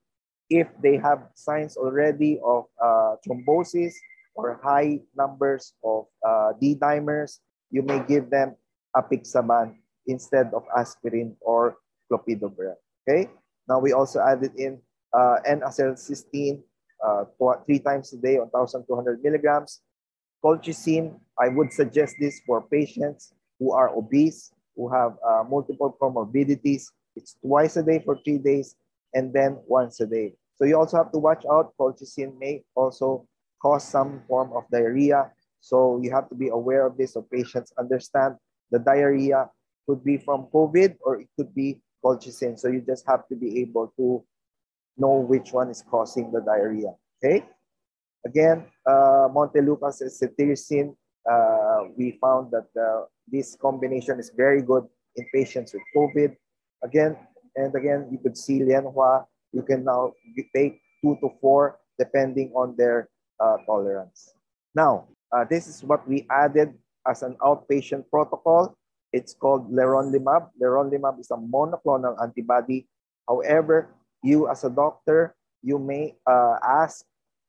If 0.49 0.69
they 0.81 0.97
have 0.97 1.29
signs 1.37 1.77
already 1.77 2.41
of 2.41 2.65
uh, 2.81 3.21
thrombosis 3.21 3.93
or 4.33 4.61
high 4.65 5.05
numbers 5.13 5.77
of 5.85 6.09
uh, 6.25 6.57
D-dimers, 6.57 7.45
you 7.69 7.85
may 7.85 8.01
give 8.09 8.33
them 8.33 8.57
apixaban 8.97 9.77
instead 10.07 10.49
of 10.57 10.65
aspirin 10.73 11.37
or 11.41 11.77
clopidogrel. 12.09 12.81
Okay. 13.05 13.29
Now 13.69 13.79
we 13.79 13.93
also 13.93 14.25
added 14.25 14.57
in 14.57 14.81
uh, 15.13 15.37
N-acetylcysteine 15.45 16.65
uh, 17.05 17.25
three 17.65 17.79
times 17.79 18.13
a 18.13 18.17
day 18.17 18.41
on 18.41 18.49
1,200 18.49 19.21
milligrams. 19.25 19.81
Colchicine, 20.45 21.19
I 21.39 21.49
would 21.49 21.73
suggest 21.73 22.17
this 22.21 22.41
for 22.47 22.63
patients 22.63 23.33
who 23.59 23.73
are 23.73 23.97
obese 23.97 24.53
who 24.79 24.89
have 24.89 25.19
uh, 25.27 25.43
multiple 25.51 25.95
comorbidities. 26.01 26.85
It's 27.17 27.35
twice 27.45 27.77
a 27.77 27.83
day 27.83 27.99
for 27.99 28.17
three 28.25 28.39
days 28.39 28.77
and 29.13 29.35
then 29.35 29.59
once 29.67 30.01
a 30.01 30.07
day. 30.07 30.35
So 30.55 30.65
you 30.65 30.79
also 30.79 30.97
have 30.97 31.11
to 31.13 31.19
watch 31.19 31.45
out. 31.51 31.75
Colchicine 31.79 32.39
may 32.39 32.63
also 32.77 33.27
cause 33.61 33.85
some 33.85 34.23
form 34.29 34.53
of 34.55 34.63
diarrhea. 34.71 35.31
So 35.61 36.01
you 36.01 36.13
have 36.13 36.29
to 36.29 36.37
be 36.37 36.49
aware 36.49 36.87
of 36.87 36.97
this 36.97 37.15
so 37.15 37.23
patients 37.23 37.73
understand 37.77 38.37
the 38.71 38.79
diarrhea 38.79 39.51
could 39.87 40.05
be 40.05 40.17
from 40.17 40.47
COVID 40.55 40.97
or 41.01 41.21
it 41.21 41.29
could 41.37 41.53
be 41.55 41.81
colchicine. 42.05 42.57
So 42.59 42.69
you 42.69 42.81
just 42.81 43.05
have 43.09 43.27
to 43.29 43.35
be 43.35 43.61
able 43.61 43.93
to 43.97 44.25
know 44.97 45.19
which 45.19 45.53
one 45.53 45.71
is 45.71 45.83
causing 45.91 46.31
the 46.31 46.41
diarrhea. 46.41 46.95
Okay. 47.19 47.45
Again, 48.27 48.65
uh, 48.87 49.29
Montelukast 49.31 50.03
is 50.03 50.21
cetirizine. 50.21 50.95
Uh, 51.29 51.93
we 51.97 52.19
found 52.21 52.51
that 52.51 52.69
uh, 52.75 53.05
this 53.29 53.57
combination 53.61 54.19
is 54.19 54.31
very 54.35 54.63
good 54.63 54.85
in 55.17 55.27
patients 55.35 55.75
with 55.75 55.83
COVID. 55.95 56.35
Again 56.83 57.17
and 57.57 57.75
again, 57.75 58.09
you 58.11 58.19
could 58.19 58.37
see 58.37 58.61
Lianhua. 58.61 59.27
You 59.53 59.63
can 59.63 59.85
now 59.85 60.15
take 60.55 60.81
two 61.03 61.17
to 61.21 61.31
four 61.41 61.79
depending 61.99 62.53
on 62.55 62.75
their 62.77 63.09
uh, 63.41 63.59
tolerance. 63.67 64.35
Now, 64.75 65.09
uh, 65.35 65.45
this 65.45 65.67
is 65.67 65.83
what 65.83 66.07
we 66.07 66.27
added 66.31 66.75
as 67.07 67.23
an 67.23 67.37
outpatient 67.43 68.07
protocol. 68.11 68.77
It's 69.13 69.35
called 69.35 69.73
leronlimab. 69.73 70.55
Leronlimab 70.61 71.19
is 71.19 71.31
a 71.31 71.37
monoclonal 71.37 72.21
antibody. 72.23 72.87
However, 73.27 73.91
you 74.23 74.49
as 74.49 74.65
a 74.65 74.71
doctor, 74.71 75.35
you 75.63 75.79
may 75.79 76.15
uh, 76.27 76.57
ask 76.63 77.05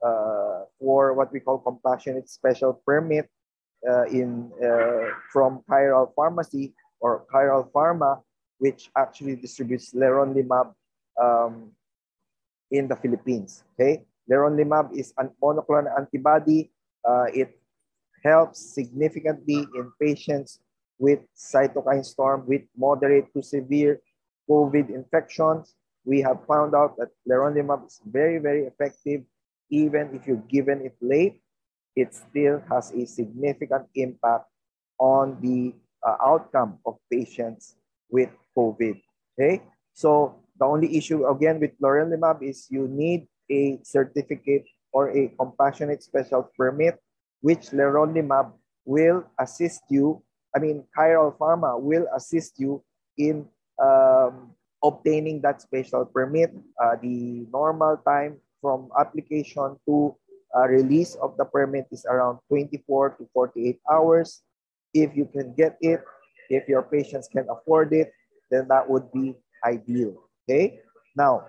uh, 0.06 0.64
for 0.80 1.14
what 1.14 1.32
we 1.34 1.40
call 1.40 1.60
compassionate 1.60 2.30
special 2.30 2.82
permit 2.86 3.28
uh, 3.88 4.06
in 4.06 4.52
uh, 4.64 5.12
from 5.32 5.64
Chiral 5.70 6.14
Pharmacy 6.16 6.74
or 7.00 7.26
Chiral 7.32 7.70
Pharma, 7.72 8.22
which 8.60 8.90
actually 8.98 9.36
distributes 9.36 9.94
leronlimab 9.94 10.74
um, 11.20 11.72
in 12.72 12.88
the 12.88 12.96
Philippines. 12.96 13.64
Okay, 13.76 14.04
leronlimab 14.30 14.96
is 14.96 15.14
a 15.18 15.26
monoclonal 15.44 15.92
antibody. 15.98 16.72
Uh, 17.04 17.28
it 17.34 17.60
helps 18.24 18.60
significantly 18.60 19.68
in 19.76 19.92
patients 20.00 20.60
with 21.00 21.20
cytokine 21.32 22.04
storm 22.04 22.44
with 22.46 22.62
moderate 22.76 23.32
to 23.34 23.42
severe 23.42 24.02
COVID 24.50 24.92
infections. 24.92 25.76
We 26.04 26.22
have 26.22 26.44
found 26.46 26.76
out 26.76 26.98
that 26.98 27.10
leronlimab 27.28 27.88
is 27.88 28.02
very, 28.04 28.40
very 28.40 28.68
effective 28.68 29.24
even 29.70 30.10
if 30.14 30.28
you're 30.28 30.46
given 30.50 30.82
it 30.82 30.96
late 31.02 31.42
it 32.00 32.16
still 32.16 32.64
has 32.72 32.92
a 32.96 33.06
significant 33.06 33.84
impact 33.96 34.46
on 35.00 35.36
the 35.42 35.76
uh, 36.06 36.16
outcome 36.24 36.80
of 36.86 36.96
patients 37.12 37.76
with 38.10 38.30
COVID. 38.56 38.96
Okay, 39.36 39.62
so 39.94 40.40
the 40.60 40.66
only 40.66 40.96
issue 40.96 41.28
again 41.28 41.60
with 41.60 41.76
leronlimab 41.80 42.44
is 42.44 42.68
you 42.70 42.88
need 42.88 43.28
a 43.52 43.80
certificate 43.84 44.68
or 44.92 45.12
a 45.12 45.32
compassionate 45.40 46.04
special 46.04 46.48
permit, 46.58 47.00
which 47.42 47.72
leronlimab 47.72 48.52
will 48.86 49.24
assist 49.40 49.84
you. 49.90 50.24
I 50.56 50.60
mean, 50.60 50.84
Chiral 50.98 51.38
Pharma 51.38 51.80
will 51.80 52.08
assist 52.16 52.60
you 52.60 52.84
in 53.18 53.46
um, 53.80 54.56
obtaining 54.84 55.42
that 55.42 55.62
special 55.62 56.06
permit. 56.06 56.52
Uh, 56.82 56.96
the 57.02 57.46
normal 57.54 58.02
time 58.04 58.42
from 58.62 58.90
application 59.00 59.78
to 59.86 60.16
uh, 60.56 60.68
release 60.68 61.16
of 61.16 61.38
the 61.38 61.46
permit 61.46 61.88
is 61.92 62.06
around 62.10 62.40
24 62.48 63.18
to 63.18 63.30
48 63.34 63.80
hours. 63.92 64.42
If 64.94 65.16
you 65.16 65.26
can 65.26 65.54
get 65.54 65.78
it, 65.82 66.02
if 66.50 66.68
your 66.68 66.82
patients 66.82 67.30
can 67.30 67.46
afford 67.50 67.94
it, 67.94 68.12
then 68.50 68.68
that 68.70 68.90
would 68.90 69.12
be 69.12 69.36
ideal. 69.64 70.18
Okay. 70.44 70.82
Now, 71.16 71.46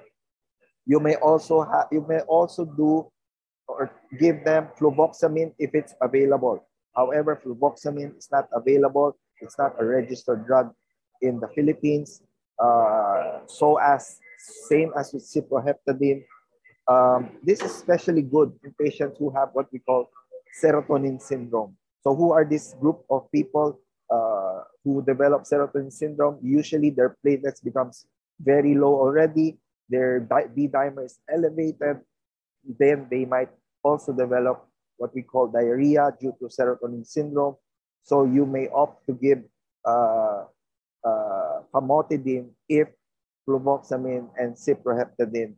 you 0.84 1.00
may 1.00 1.16
also 1.16 1.62
have 1.62 1.88
you 1.90 2.04
may 2.08 2.20
also 2.28 2.64
do 2.64 3.08
or 3.68 3.90
give 4.18 4.44
them 4.44 4.68
fluvoxamine 4.76 5.54
if 5.58 5.74
it's 5.74 5.94
available. 6.02 6.66
However, 6.94 7.40
fluvoxamine 7.40 8.18
is 8.18 8.28
not 8.30 8.48
available. 8.52 9.16
It's 9.40 9.56
not 9.56 9.78
a 9.78 9.84
registered 9.84 10.44
drug 10.46 10.74
in 11.22 11.40
the 11.40 11.48
Philippines. 11.54 12.20
Uh, 12.58 13.40
so 13.46 13.78
as 13.78 14.18
same 14.68 14.92
as 14.98 15.12
with 15.12 15.24
cyproheptadine, 15.24 16.24
um, 16.88 17.30
this 17.42 17.60
is 17.60 17.70
especially 17.70 18.22
good 18.22 18.52
in 18.64 18.72
patients 18.80 19.18
who 19.18 19.30
have 19.30 19.50
what 19.52 19.66
we 19.72 19.78
call 19.80 20.10
serotonin 20.62 21.20
syndrome. 21.20 21.76
So 22.02 22.14
who 22.14 22.32
are 22.32 22.44
this 22.44 22.74
group 22.80 23.04
of 23.10 23.30
people 23.30 23.78
uh, 24.10 24.64
who 24.84 25.04
develop 25.04 25.44
serotonin 25.44 25.92
syndrome? 25.92 26.38
Usually 26.42 26.90
their 26.90 27.16
platelets 27.24 27.62
becomes 27.62 28.06
very 28.40 28.74
low 28.74 28.94
already. 28.94 29.58
Their 29.88 30.20
D-dimer 30.20 31.04
is 31.04 31.18
elevated. 31.28 32.00
Then 32.64 33.06
they 33.10 33.24
might 33.24 33.50
also 33.82 34.12
develop 34.12 34.66
what 34.96 35.14
we 35.14 35.22
call 35.22 35.48
diarrhea 35.48 36.12
due 36.20 36.34
to 36.40 36.48
serotonin 36.48 37.06
syndrome. 37.06 37.56
So 38.02 38.24
you 38.24 38.46
may 38.46 38.68
opt 38.68 39.06
to 39.06 39.12
give 39.12 39.44
uh, 39.84 40.44
uh, 41.04 41.56
famotidine 41.72 42.50
if 42.68 42.88
fluvoxamine 43.48 44.28
and 44.36 44.54
cyproheptadine 44.54 45.54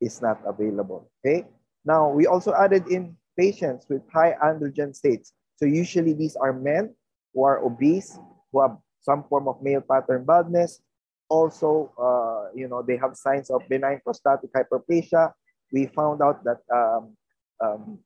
is 0.00 0.22
not 0.22 0.40
available. 0.46 1.10
Okay. 1.20 1.46
Now 1.84 2.10
we 2.10 2.26
also 2.26 2.54
added 2.54 2.86
in 2.88 3.16
patients 3.38 3.86
with 3.88 4.02
high 4.12 4.34
androgen 4.42 4.94
states. 4.94 5.32
So 5.56 5.64
usually 5.66 6.12
these 6.12 6.36
are 6.36 6.52
men 6.52 6.94
who 7.34 7.44
are 7.44 7.62
obese, 7.64 8.18
who 8.52 8.62
have 8.62 8.76
some 9.00 9.24
form 9.24 9.48
of 9.48 9.62
male 9.62 9.82
pattern 9.82 10.24
baldness. 10.24 10.80
Also, 11.28 11.92
uh, 12.00 12.50
you 12.54 12.68
know, 12.68 12.82
they 12.82 12.96
have 12.96 13.16
signs 13.16 13.50
of 13.50 13.62
benign 13.68 14.00
prostatic 14.02 14.50
hyperplasia. 14.52 15.32
We 15.72 15.86
found 15.86 16.22
out 16.22 16.42
that 16.44 16.60
um, 16.72 17.16
um, 17.60 17.98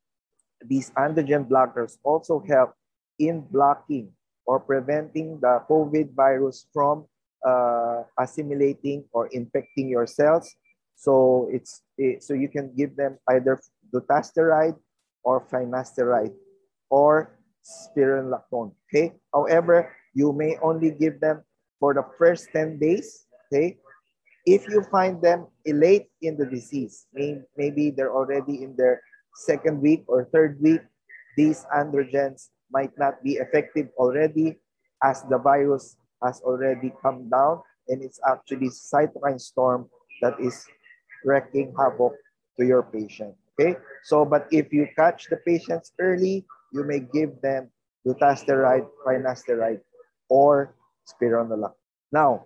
these 0.65 0.91
androgen 0.91 1.47
blockers 1.47 1.97
also 2.03 2.43
help 2.47 2.73
in 3.19 3.41
blocking 3.41 4.11
or 4.45 4.59
preventing 4.59 5.39
the 5.39 5.63
COVID 5.69 6.13
virus 6.13 6.67
from 6.73 7.05
uh, 7.47 8.03
assimilating 8.19 9.05
or 9.11 9.27
infecting 9.27 9.89
your 9.89 10.07
cells. 10.07 10.55
So 10.95 11.49
it's 11.51 11.81
it, 11.97 12.23
so 12.23 12.33
you 12.33 12.47
can 12.47 12.73
give 12.75 12.95
them 12.95 13.17
either 13.29 13.59
dutasteride 13.93 14.77
or 15.23 15.45
finasteride 15.47 16.33
or 16.89 17.39
spironolactone. 17.63 18.73
Okay. 18.89 19.13
However, 19.33 19.91
you 20.13 20.33
may 20.33 20.57
only 20.61 20.91
give 20.91 21.19
them 21.19 21.43
for 21.79 21.93
the 21.93 22.05
first 22.17 22.49
10 22.53 22.79
days. 22.79 23.25
Okay. 23.47 23.77
If 24.45 24.67
you 24.67 24.83
find 24.91 25.21
them 25.21 25.47
late 25.65 26.11
in 26.21 26.35
the 26.35 26.45
disease, 26.45 27.07
maybe 27.13 27.91
they're 27.91 28.13
already 28.13 28.63
in 28.63 28.75
their 28.75 29.01
second 29.35 29.81
week 29.81 30.03
or 30.07 30.27
third 30.31 30.59
week, 30.61 30.81
these 31.37 31.65
androgens 31.73 32.51
might 32.71 32.91
not 32.97 33.23
be 33.23 33.39
effective 33.39 33.87
already 33.97 34.59
as 35.01 35.23
the 35.29 35.37
virus 35.37 35.95
has 36.23 36.41
already 36.41 36.91
come 37.01 37.29
down 37.29 37.61
and 37.87 38.03
it's 38.03 38.19
actually 38.27 38.69
cytokine 38.69 39.39
storm 39.39 39.87
that 40.21 40.39
is 40.39 40.65
wreaking 41.25 41.73
havoc 41.77 42.13
to 42.57 42.65
your 42.65 42.83
patient. 42.83 43.35
Okay, 43.53 43.77
so 44.03 44.25
but 44.25 44.47
if 44.51 44.73
you 44.73 44.87
catch 44.95 45.29
the 45.29 45.37
patients 45.37 45.93
early, 45.99 46.45
you 46.71 46.83
may 46.83 46.99
give 46.99 47.39
them 47.41 47.69
dutasteride, 48.05 48.87
finasteride, 49.05 49.81
or 50.29 50.75
spironolactone. 51.05 51.77
Now, 52.11 52.45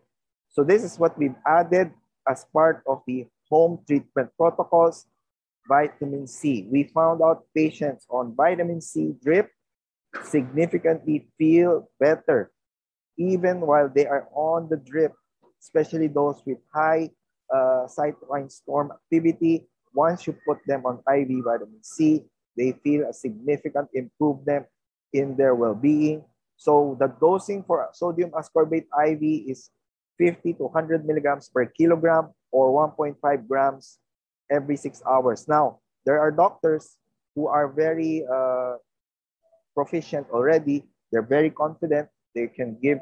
so 0.49 0.63
this 0.63 0.83
is 0.83 0.99
what 0.99 1.17
we've 1.17 1.37
added 1.45 1.91
as 2.27 2.45
part 2.51 2.83
of 2.87 3.01
the 3.07 3.27
home 3.49 3.79
treatment 3.87 4.31
protocols. 4.37 5.07
Vitamin 5.67 6.27
C. 6.27 6.65
We 6.71 6.87
found 6.95 7.21
out 7.21 7.43
patients 7.53 8.07
on 8.09 8.35
vitamin 8.35 8.79
C 8.79 9.15
drip 9.21 9.51
significantly 10.23 11.27
feel 11.37 11.91
better 11.99 12.51
even 13.17 13.61
while 13.61 13.89
they 13.89 14.05
are 14.05 14.27
on 14.33 14.69
the 14.69 14.77
drip, 14.77 15.13
especially 15.61 16.07
those 16.07 16.41
with 16.45 16.59
high 16.73 17.09
uh, 17.53 17.88
cytokine 17.88 18.51
storm 18.51 18.91
activity, 18.91 19.67
once 19.93 20.27
you 20.27 20.36
put 20.45 20.60
them 20.67 20.86
on 20.86 20.99
IV 21.07 21.43
vitamin 21.43 21.81
C, 21.81 22.23
they 22.55 22.73
feel 22.83 23.07
a 23.07 23.13
significant 23.13 23.89
improvement 23.93 24.65
in 25.13 25.38
their 25.38 25.55
well-being. 25.55 26.23
So 26.57 26.97
the 26.99 27.07
dosing 27.21 27.63
for 27.63 27.88
sodium 27.93 28.31
ascorbate 28.31 28.89
IV 28.89 29.21
is 29.47 29.69
50 30.17 30.53
to 30.53 30.63
100 30.73 31.05
milligrams 31.05 31.49
per 31.49 31.65
kilogram 31.65 32.33
or 32.51 32.73
1.5 32.73 33.21
grams 33.47 33.99
every 34.49 34.75
six 34.75 35.01
hours. 35.05 35.47
Now, 35.47 35.79
there 36.05 36.19
are 36.19 36.31
doctors 36.31 36.97
who 37.36 37.47
are 37.47 37.67
very 37.69 38.25
uh, 38.25 38.81
proficient 39.75 40.25
already. 40.31 40.83
They're 41.12 41.21
very 41.25 41.51
confident. 41.51 42.10
They 42.33 42.47
can 42.47 42.77
give 42.81 42.97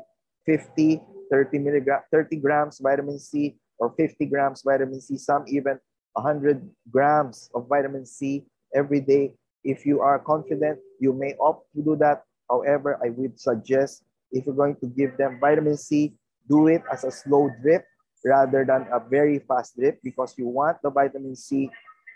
50, 0.46 1.02
30 1.32 1.60
milligram, 1.60 2.02
30 2.12 2.36
grams 2.38 2.80
vitamin 2.80 3.18
C 3.18 3.56
or 3.80 3.94
50 3.98 4.26
grams 4.26 4.62
vitamin 4.62 5.02
C, 5.02 5.18
some 5.18 5.46
even 5.48 5.80
100 6.14 6.68
grams 6.90 7.50
of 7.54 7.68
vitamin 7.68 8.06
C 8.06 8.46
every 8.74 9.02
day. 9.02 9.34
If 9.64 9.86
you 9.86 10.02
are 10.02 10.20
confident, 10.20 10.80
you 11.00 11.14
may 11.14 11.36
opt 11.40 11.68
to 11.76 11.82
do 11.82 11.96
that. 11.98 12.24
However, 12.50 13.00
I 13.04 13.10
would 13.10 13.40
suggest 13.40 14.04
if 14.32 14.46
you're 14.46 14.56
going 14.56 14.76
to 14.78 14.88
give 14.88 15.18
them 15.18 15.40
vitamin 15.40 15.78
C, 15.78 16.14
do 16.48 16.68
it 16.68 16.84
as 16.92 17.04
a 17.04 17.12
slow 17.12 17.50
drip 17.62 17.86
rather 18.24 18.66
than 18.66 18.88
a 18.92 19.00
very 19.00 19.40
fast 19.40 19.78
drip 19.78 20.00
because 20.04 20.36
you 20.38 20.48
want 20.48 20.78
the 20.82 20.90
vitamin 20.90 21.36
C 21.36 21.70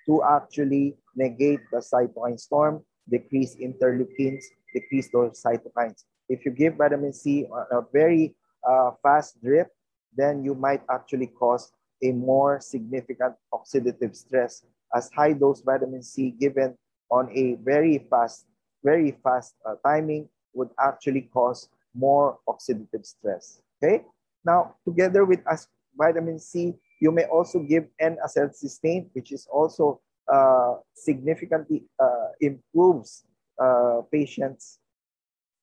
to 0.05 0.23
actually 0.23 0.97
negate 1.15 1.59
the 1.71 1.77
cytokine 1.77 2.39
storm, 2.39 2.81
decrease 3.09 3.55
interleukins, 3.55 4.43
decrease 4.73 5.09
those 5.11 5.41
cytokines. 5.41 6.05
If 6.27 6.45
you 6.45 6.51
give 6.51 6.75
vitamin 6.75 7.13
C 7.13 7.45
on 7.45 7.65
a 7.71 7.81
very 7.93 8.35
uh, 8.67 8.91
fast 9.01 9.41
drip, 9.41 9.69
then 10.15 10.43
you 10.43 10.55
might 10.55 10.81
actually 10.89 11.27
cause 11.27 11.71
a 12.03 12.11
more 12.11 12.59
significant 12.59 13.35
oxidative 13.53 14.15
stress 14.15 14.63
as 14.95 15.09
high 15.15 15.33
dose 15.33 15.61
vitamin 15.61 16.01
C 16.01 16.31
given 16.31 16.75
on 17.11 17.29
a 17.35 17.55
very 17.63 18.05
fast, 18.09 18.45
very 18.83 19.17
fast 19.23 19.55
uh, 19.65 19.75
timing 19.85 20.29
would 20.53 20.69
actually 20.79 21.29
cause 21.33 21.69
more 21.93 22.39
oxidative 22.47 23.05
stress. 23.05 23.61
Okay. 23.83 24.03
Now, 24.45 24.75
together 24.85 25.25
with 25.25 25.41
as 25.51 25.67
vitamin 25.97 26.39
C, 26.39 26.75
you 26.99 27.11
may 27.11 27.25
also 27.25 27.59
give 27.59 27.85
N-acetylcysteine, 27.99 29.09
which 29.13 29.31
is 29.31 29.47
also 29.51 30.01
uh, 30.31 30.75
significantly 30.93 31.83
uh, 31.99 32.35
improves 32.39 33.25
uh, 33.59 34.01
patients 34.11 34.79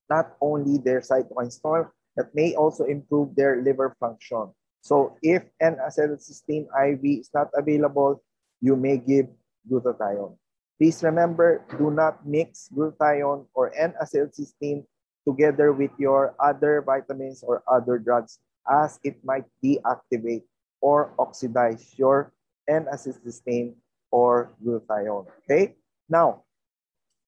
not 0.09 0.35
only 0.41 0.77
their 0.77 1.01
cytokine 1.01 1.51
storm, 1.51 1.91
that 2.17 2.33
may 2.33 2.57
also 2.57 2.83
improve 2.83 3.37
their 3.37 3.61
liver 3.61 3.95
function. 4.01 4.51
So 4.81 5.15
if 5.21 5.45
N-acetylcysteine 5.61 6.65
IV 6.65 7.03
is 7.21 7.29
not 7.33 7.53
available, 7.53 8.23
you 8.59 8.75
may 8.75 8.97
give 8.97 9.29
glutathione. 9.69 10.35
Please 10.77 11.03
remember, 11.03 11.65
do 11.77 11.89
not 11.89 12.25
mix 12.25 12.69
glutathione 12.73 13.45
or 13.53 13.73
N-acetylcysteine 13.77 14.85
together 15.25 15.73
with 15.73 15.91
your 15.97 16.35
other 16.39 16.81
vitamins 16.81 17.43
or 17.43 17.63
other 17.67 17.97
drugs 17.97 18.39
as 18.69 18.99
it 19.03 19.19
might 19.23 19.45
deactivate 19.63 20.43
or 20.81 21.13
oxidize 21.19 21.93
your 21.97 22.33
N-acetylcysteine 22.67 23.73
or 24.11 24.53
glutathione. 24.63 25.27
Okay? 25.43 25.75
Now, 26.09 26.43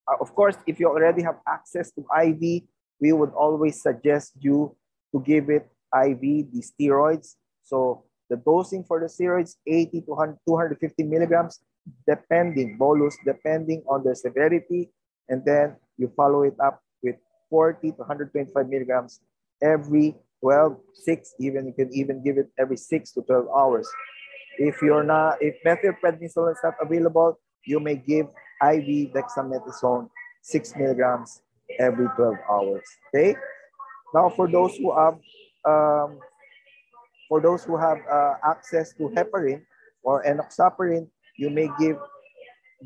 uh, 0.08 0.18
of 0.22 0.34
course, 0.34 0.58
if 0.66 0.80
you 0.80 0.88
already 0.88 1.22
have 1.24 1.38
access 1.48 1.92
to 1.92 2.06
IV, 2.08 2.64
we 3.02 3.12
would 3.12 3.32
always 3.32 3.82
suggest 3.82 4.34
you 4.40 4.76
to 5.14 5.22
give 5.22 5.50
it 5.50 5.68
IV, 5.94 6.22
the 6.52 6.62
steroids. 6.62 7.36
So 7.64 8.06
the 8.30 8.38
dosing 8.38 8.84
for 8.84 9.00
the 9.00 9.08
steroids, 9.08 9.56
80 9.66 10.02
to 10.02 10.36
250 10.48 11.04
milligrams, 11.04 11.60
depending, 12.08 12.78
bolus, 12.78 13.18
depending 13.26 13.84
on 13.90 14.04
the 14.04 14.16
severity. 14.16 14.92
And 15.28 15.44
then 15.46 15.76
you 15.98 16.12
follow 16.16 16.44
it 16.44 16.56
up 16.64 16.82
with 17.02 17.16
40 17.50 17.92
to 17.92 17.98
125 17.98 18.70
milligrams 18.70 19.22
every 19.62 20.16
12, 20.42 20.78
6, 20.94 21.34
even 21.40 21.68
you 21.68 21.74
can 21.74 21.90
even 21.94 22.24
give 22.24 22.38
it 22.38 22.48
every 22.58 22.78
6 22.78 23.12
to 23.12 23.22
12 23.22 23.48
hours. 23.56 23.90
If 24.58 24.82
you're 24.82 25.04
not, 25.04 25.38
if 25.42 25.56
methylprednisolone 25.66 26.52
is 26.52 26.60
not 26.64 26.76
available, 26.82 27.40
you 27.66 27.80
may 27.80 27.96
give 27.96 28.28
IV 28.62 29.14
dexamethasone 29.14 30.10
6 30.44 30.76
milligrams 30.76 31.42
every 31.80 32.08
12 32.16 32.36
hours. 32.50 32.84
Okay? 33.14 33.36
Now, 34.14 34.30
for 34.30 34.50
those 34.50 34.76
who 34.78 34.96
have 34.96 35.18
um, 35.66 36.20
for 37.28 37.40
those 37.42 37.64
who 37.64 37.78
have 37.78 38.00
uh, 38.10 38.36
access 38.44 38.94
to 38.98 39.14
heparin 39.14 39.62
or 40.04 40.24
enoxaparin, 40.26 41.08
you 41.38 41.50
may 41.50 41.70
give 41.80 41.98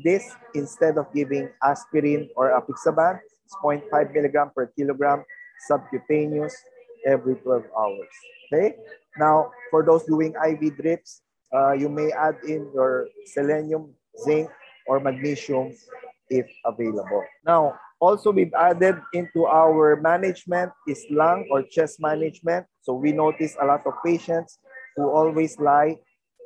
this 0.04 0.24
instead 0.54 0.98
of 0.98 1.08
giving 1.14 1.48
aspirin 1.62 2.28
or 2.36 2.52
apixaban. 2.52 3.20
It's 3.44 3.56
0.5 3.62 3.88
milligram 4.12 4.50
per 4.54 4.66
kilogram 4.76 5.24
subcutaneous 5.66 6.54
every 7.06 7.36
12 7.36 7.64
hours. 7.76 8.14
Okay. 8.52 8.76
Now, 9.16 9.52
for 9.70 9.84
those 9.84 10.04
doing 10.04 10.34
IV 10.34 10.76
drips, 10.76 11.22
uh, 11.54 11.72
you 11.72 11.88
may 11.88 12.10
add 12.12 12.36
in 12.46 12.68
your 12.74 13.06
selenium, 13.26 13.94
zinc, 14.24 14.50
or 14.86 15.00
magnesium 15.00 15.72
if 16.28 16.50
available. 16.64 17.24
Now, 17.46 17.78
also 18.00 18.30
we've 18.30 18.54
added 18.54 19.00
into 19.12 19.46
our 19.46 19.96
management 20.00 20.72
is 20.86 21.04
lung 21.10 21.46
or 21.50 21.62
chest 21.62 22.00
management. 22.00 22.66
So 22.82 22.94
we 22.94 23.12
notice 23.12 23.56
a 23.60 23.66
lot 23.66 23.86
of 23.86 23.94
patients 24.04 24.58
who 24.96 25.10
always 25.10 25.58
lie 25.58 25.96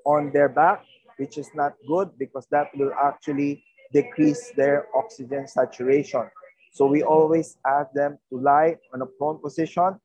on 0.05 0.33
their 0.33 0.49
back, 0.49 0.85
which 1.17 1.39
is 1.39 1.51
not 1.55 1.75
good 1.87 2.11
because 2.19 2.47
that 2.51 2.69
will 2.77 2.93
actually 2.95 3.65
decrease 3.93 4.53
their 4.57 4.87
oxygen 4.95 5.47
saturation. 5.47 6.29
So 6.73 6.87
we 6.87 7.03
always 7.03 7.57
ask 7.67 7.93
them 7.93 8.19
to 8.31 8.39
lie 8.39 8.77
on 8.95 9.03
a 9.03 9.07
prone 9.07 9.41
position. 9.41 9.99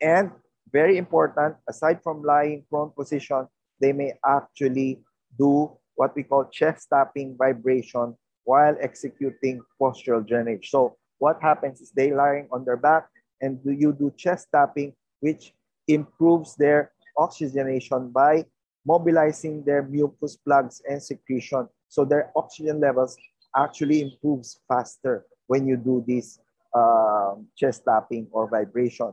And 0.00 0.32
very 0.72 0.96
important, 0.96 1.56
aside 1.68 2.02
from 2.02 2.22
lying 2.22 2.64
prone 2.68 2.90
position, 2.90 3.46
they 3.80 3.92
may 3.92 4.14
actually 4.26 5.00
do 5.38 5.70
what 5.94 6.16
we 6.16 6.22
call 6.22 6.44
chest 6.46 6.88
tapping 6.92 7.36
vibration 7.36 8.16
while 8.44 8.76
executing 8.80 9.62
postural 9.80 10.26
drainage. 10.26 10.70
So 10.70 10.96
what 11.18 11.40
happens 11.40 11.80
is 11.80 11.90
they 11.90 12.12
lying 12.12 12.48
on 12.50 12.64
their 12.64 12.76
back 12.76 13.08
and 13.40 13.58
you 13.64 13.92
do 13.92 14.12
chest 14.16 14.48
tapping, 14.52 14.94
which 15.20 15.54
improves 15.88 16.56
their 16.56 16.92
oxygenation 17.16 18.10
by 18.10 18.44
mobilizing 18.86 19.64
their 19.64 19.82
mucus 19.82 20.36
plugs 20.36 20.82
and 20.88 21.02
secretion. 21.02 21.68
So 21.88 22.04
their 22.04 22.30
oxygen 22.34 22.80
levels 22.80 23.16
actually 23.56 24.02
improves 24.02 24.60
faster 24.66 25.26
when 25.46 25.66
you 25.66 25.76
do 25.76 26.04
this 26.06 26.38
uh, 26.74 27.34
chest 27.56 27.82
tapping 27.86 28.26
or 28.32 28.48
vibration. 28.48 29.12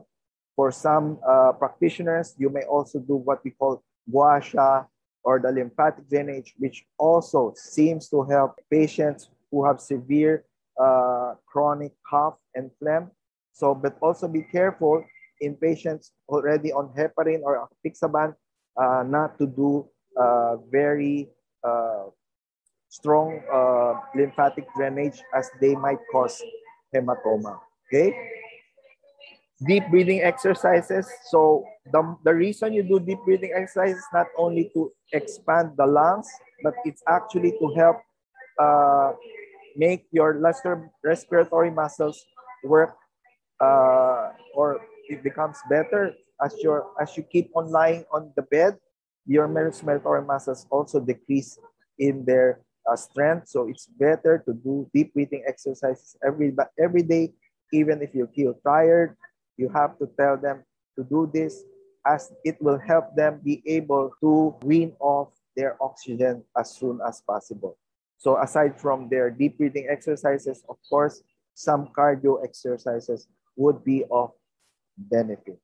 For 0.56 0.72
some 0.72 1.18
uh, 1.26 1.52
practitioners, 1.52 2.34
you 2.38 2.50
may 2.50 2.64
also 2.64 2.98
do 2.98 3.16
what 3.16 3.44
we 3.44 3.50
call 3.50 3.82
gua 4.10 4.40
sha 4.40 4.84
or 5.24 5.38
the 5.38 5.50
lymphatic 5.52 6.08
drainage, 6.08 6.54
which 6.58 6.84
also 6.98 7.52
seems 7.56 8.08
to 8.08 8.22
help 8.24 8.56
patients 8.70 9.28
who 9.50 9.64
have 9.64 9.80
severe 9.80 10.44
uh, 10.80 11.34
chronic 11.46 11.92
cough 12.08 12.36
and 12.54 12.70
phlegm. 12.78 13.10
So, 13.52 13.74
but 13.74 13.96
also 14.00 14.28
be 14.28 14.42
careful 14.42 15.04
in 15.40 15.56
patients 15.56 16.12
already 16.28 16.72
on 16.72 16.92
heparin 16.96 17.42
or 17.42 17.68
apixaban 17.68 18.34
uh, 18.76 19.02
not 19.06 19.38
to 19.38 19.46
do 19.46 19.88
uh, 20.16 20.56
very 20.70 21.28
uh, 21.64 22.08
strong 22.88 23.40
uh, 23.52 24.00
lymphatic 24.14 24.66
drainage 24.76 25.22
as 25.34 25.50
they 25.60 25.74
might 25.74 25.98
cause 26.12 26.42
hematoma. 26.94 27.58
Okay. 27.88 28.39
Deep 29.66 29.84
breathing 29.90 30.22
exercises. 30.22 31.06
So 31.28 31.64
the, 31.92 32.16
the 32.24 32.34
reason 32.34 32.72
you 32.72 32.82
do 32.82 32.98
deep 32.98 33.18
breathing 33.24 33.52
exercises 33.54 34.02
not 34.12 34.26
only 34.38 34.70
to 34.74 34.90
expand 35.12 35.72
the 35.76 35.86
lungs, 35.86 36.28
but 36.62 36.74
it's 36.84 37.02
actually 37.06 37.52
to 37.52 37.74
help 37.76 37.96
uh, 38.58 39.12
make 39.76 40.06
your 40.12 40.40
respiratory 41.04 41.70
muscles 41.70 42.24
work 42.64 42.96
uh, 43.60 44.30
or 44.54 44.80
it 45.08 45.22
becomes 45.22 45.58
better 45.68 46.14
as 46.44 46.56
your 46.62 46.92
as 47.00 47.16
you 47.16 47.22
keep 47.22 47.50
on 47.54 47.70
lying 47.70 48.04
on 48.12 48.32
the 48.36 48.42
bed 48.42 48.76
your 49.26 49.46
respiratory 49.46 50.24
muscles 50.24 50.66
also 50.70 50.98
decrease 51.00 51.58
in 51.98 52.24
their 52.24 52.60
uh, 52.90 52.96
strength 52.96 53.48
so 53.48 53.68
it's 53.68 53.86
better 53.98 54.42
to 54.46 54.54
do 54.54 54.88
deep 54.94 55.12
breathing 55.14 55.44
exercises 55.46 56.16
every 56.26 56.54
every 56.78 57.02
day 57.02 57.32
even 57.72 58.02
if 58.02 58.14
you 58.14 58.28
feel 58.34 58.54
tired 58.66 59.16
you 59.56 59.68
have 59.68 59.98
to 59.98 60.08
tell 60.18 60.36
them 60.36 60.64
to 60.96 61.04
do 61.04 61.30
this 61.32 61.62
as 62.06 62.32
it 62.44 62.60
will 62.60 62.78
help 62.78 63.14
them 63.14 63.40
be 63.44 63.62
able 63.66 64.10
to 64.20 64.54
wean 64.62 64.92
off 65.00 65.28
their 65.56 65.76
oxygen 65.82 66.42
as 66.56 66.74
soon 66.76 66.98
as 67.06 67.20
possible 67.26 67.76
so 68.20 68.36
aside 68.36 68.78
from 68.78 69.08
their 69.08 69.30
deep 69.30 69.56
breathing 69.56 69.88
exercises, 69.88 70.62
of 70.68 70.76
course, 70.90 71.22
some 71.54 71.88
cardio 71.96 72.44
exercises 72.44 73.26
would 73.56 73.82
be 73.82 74.04
of 74.10 74.32
benefit. 74.98 75.58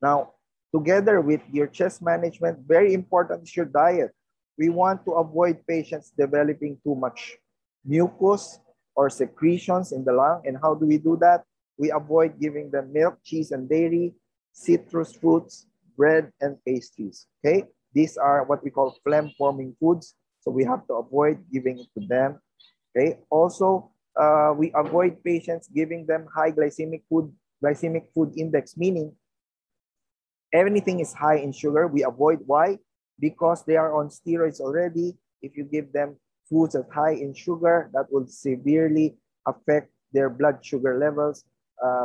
Now, 0.00 0.32
together 0.74 1.20
with 1.20 1.42
your 1.52 1.66
chest 1.66 2.00
management, 2.00 2.60
very 2.66 2.94
important 2.94 3.42
is 3.42 3.54
your 3.54 3.66
diet. 3.66 4.12
We 4.56 4.70
want 4.70 5.04
to 5.04 5.12
avoid 5.20 5.60
patients 5.68 6.10
developing 6.16 6.80
too 6.82 6.94
much 6.94 7.36
mucus 7.84 8.58
or 8.96 9.10
secretions 9.10 9.92
in 9.92 10.04
the 10.04 10.14
lung. 10.14 10.40
And 10.46 10.56
how 10.56 10.74
do 10.74 10.86
we 10.86 10.96
do 10.96 11.18
that? 11.20 11.44
We 11.78 11.90
avoid 11.90 12.38
giving 12.40 12.70
them 12.70 12.92
milk, 12.92 13.18
cheese, 13.24 13.50
and 13.50 13.68
dairy, 13.68 14.14
citrus 14.52 15.14
fruits, 15.14 15.66
bread, 15.96 16.32
and 16.40 16.56
pastries. 16.64 17.26
Okay? 17.44 17.64
These 17.94 18.16
are 18.16 18.44
what 18.44 18.62
we 18.64 18.70
call 18.70 18.96
phlegm-forming 19.04 19.76
foods 19.80 20.14
so 20.42 20.50
we 20.50 20.66
have 20.66 20.86
to 20.88 20.94
avoid 20.98 21.38
giving 21.50 21.78
it 21.78 21.86
to 21.94 22.06
them. 22.06 22.42
Okay. 22.90 23.22
Also, 23.30 23.94
uh, 24.18 24.52
we 24.58 24.72
avoid 24.74 25.22
patients 25.22 25.70
giving 25.70 26.04
them 26.04 26.26
high 26.34 26.50
glycemic 26.50 27.02
food, 27.08 27.32
glycemic 27.62 28.10
food 28.12 28.34
index, 28.36 28.76
meaning 28.76 29.14
anything 30.52 31.00
is 31.00 31.14
high 31.14 31.38
in 31.38 31.52
sugar. 31.52 31.86
We 31.86 32.02
avoid 32.02 32.40
why? 32.44 32.78
Because 33.18 33.64
they 33.64 33.76
are 33.76 33.94
on 33.94 34.10
steroids 34.10 34.60
already. 34.60 35.14
If 35.40 35.56
you 35.56 35.64
give 35.64 35.92
them 35.92 36.18
foods 36.50 36.74
that 36.74 36.90
high 36.92 37.14
in 37.14 37.34
sugar, 37.34 37.88
that 37.94 38.10
will 38.10 38.26
severely 38.26 39.16
affect 39.46 39.94
their 40.12 40.28
blood 40.28 40.58
sugar 40.60 40.98
levels, 40.98 41.44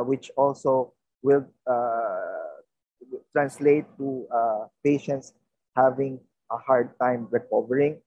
which 0.03 0.31
also 0.37 0.93
will 1.23 1.45
uh, 1.65 2.61
translate 3.33 3.85
to 3.97 4.27
uh, 4.33 4.65
patients 4.83 5.33
having 5.75 6.19
a 6.51 6.57
hard 6.57 6.89
time 6.99 7.27
recovering 7.29 7.99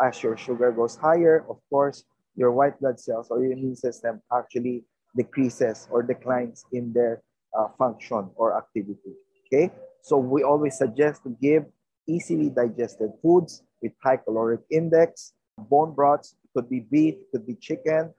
as 0.00 0.22
your 0.22 0.36
sugar 0.36 0.72
goes 0.72 0.96
higher, 0.96 1.44
of 1.48 1.58
course, 1.70 2.04
your 2.34 2.50
white 2.52 2.78
blood 2.80 2.98
cells 2.98 3.28
or 3.30 3.42
your 3.42 3.52
immune 3.52 3.76
system 3.76 4.20
actually 4.32 4.84
decreases 5.16 5.86
or 5.90 6.02
declines 6.02 6.64
in 6.72 6.92
their 6.92 7.22
uh, 7.56 7.68
function 7.78 8.30
or 8.36 8.56
activity. 8.56 9.12
Okay, 9.46 9.70
so 10.02 10.16
we 10.16 10.42
always 10.42 10.78
suggest 10.78 11.22
to 11.24 11.36
give 11.40 11.64
easily 12.08 12.48
digested 12.48 13.12
foods 13.22 13.62
with 13.82 13.92
high 14.02 14.16
caloric 14.16 14.60
index, 14.70 15.34
bone 15.58 15.94
broths, 15.94 16.34
could 16.54 16.68
be 16.68 16.80
beef, 16.80 17.14
could 17.30 17.46
be 17.46 17.54
chicken, 17.54 18.12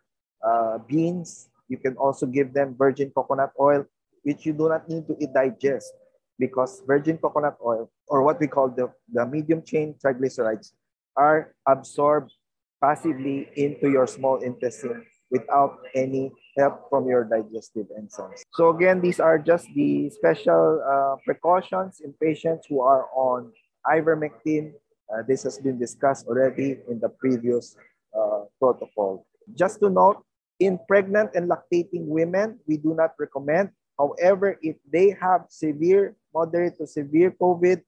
uh, 0.45 0.77
beans. 0.87 1.49
You 1.69 1.78
can 1.78 1.95
also 1.95 2.26
give 2.26 2.54
them 2.54 2.76
virgin 2.78 3.12
coconut 3.15 3.52
oil, 3.60 3.86
which 4.23 4.45
you 4.45 4.54
do 4.54 4.69
not 4.69 4.88
need 4.89 5.08
to 5.08 5.15
digest 5.34 5.91
because 6.39 6.82
virgin 6.86 7.17
coconut 7.17 7.58
oil, 7.63 7.91
or 8.08 8.23
what 8.23 8.39
we 8.39 8.47
call 8.47 8.69
the, 8.69 8.91
the 9.12 9.26
medium 9.26 9.62
chain 9.63 9.95
triglycerides, 10.04 10.73
are 11.15 11.54
absorbed 11.67 12.34
passively 12.82 13.49
into 13.56 13.89
your 13.89 14.08
small 14.08 14.41
intestine 14.41 15.06
without 15.32 15.80
any 15.95 16.32
help 16.58 16.89
from 16.89 17.08
your 17.08 17.23
digestive 17.23 17.88
enzymes. 17.97 18.41
So 18.54 18.69
again, 18.69 19.02
these 19.02 19.19
are 19.19 19.39
just 19.39 19.67
the 19.73 20.10
special 20.10 20.84
uh, 20.86 21.15
precautions 21.26 22.02
in 22.02 22.13
patients 22.21 22.67
who 22.69 22.82
are 22.82 23.08
on 23.15 23.52
ivermectin. 23.88 24.73
Uh, 25.10 25.23
this 25.28 25.43
has 25.43 25.58
been 25.58 25.80
discussed 25.80 26.28
already 26.28 26.78
in 26.89 26.99
the 26.99 27.10
previous 27.10 27.76
uh, 28.13 28.45
protocol. 28.60 29.26
Just 29.56 29.80
to 29.80 29.89
note, 29.89 30.23
in 30.65 30.80
pregnant 30.88 31.32
and 31.36 31.49
lactating 31.49 32.08
women, 32.08 32.60
we 32.67 32.78
do 32.78 32.95
not 32.95 33.12
recommend. 33.19 33.69
However, 33.99 34.58
if 34.62 34.78
they 34.88 35.12
have 35.19 35.45
severe, 35.49 36.15
moderate 36.34 36.78
to 36.78 36.88
severe 36.88 37.32
COVID, 37.32 37.82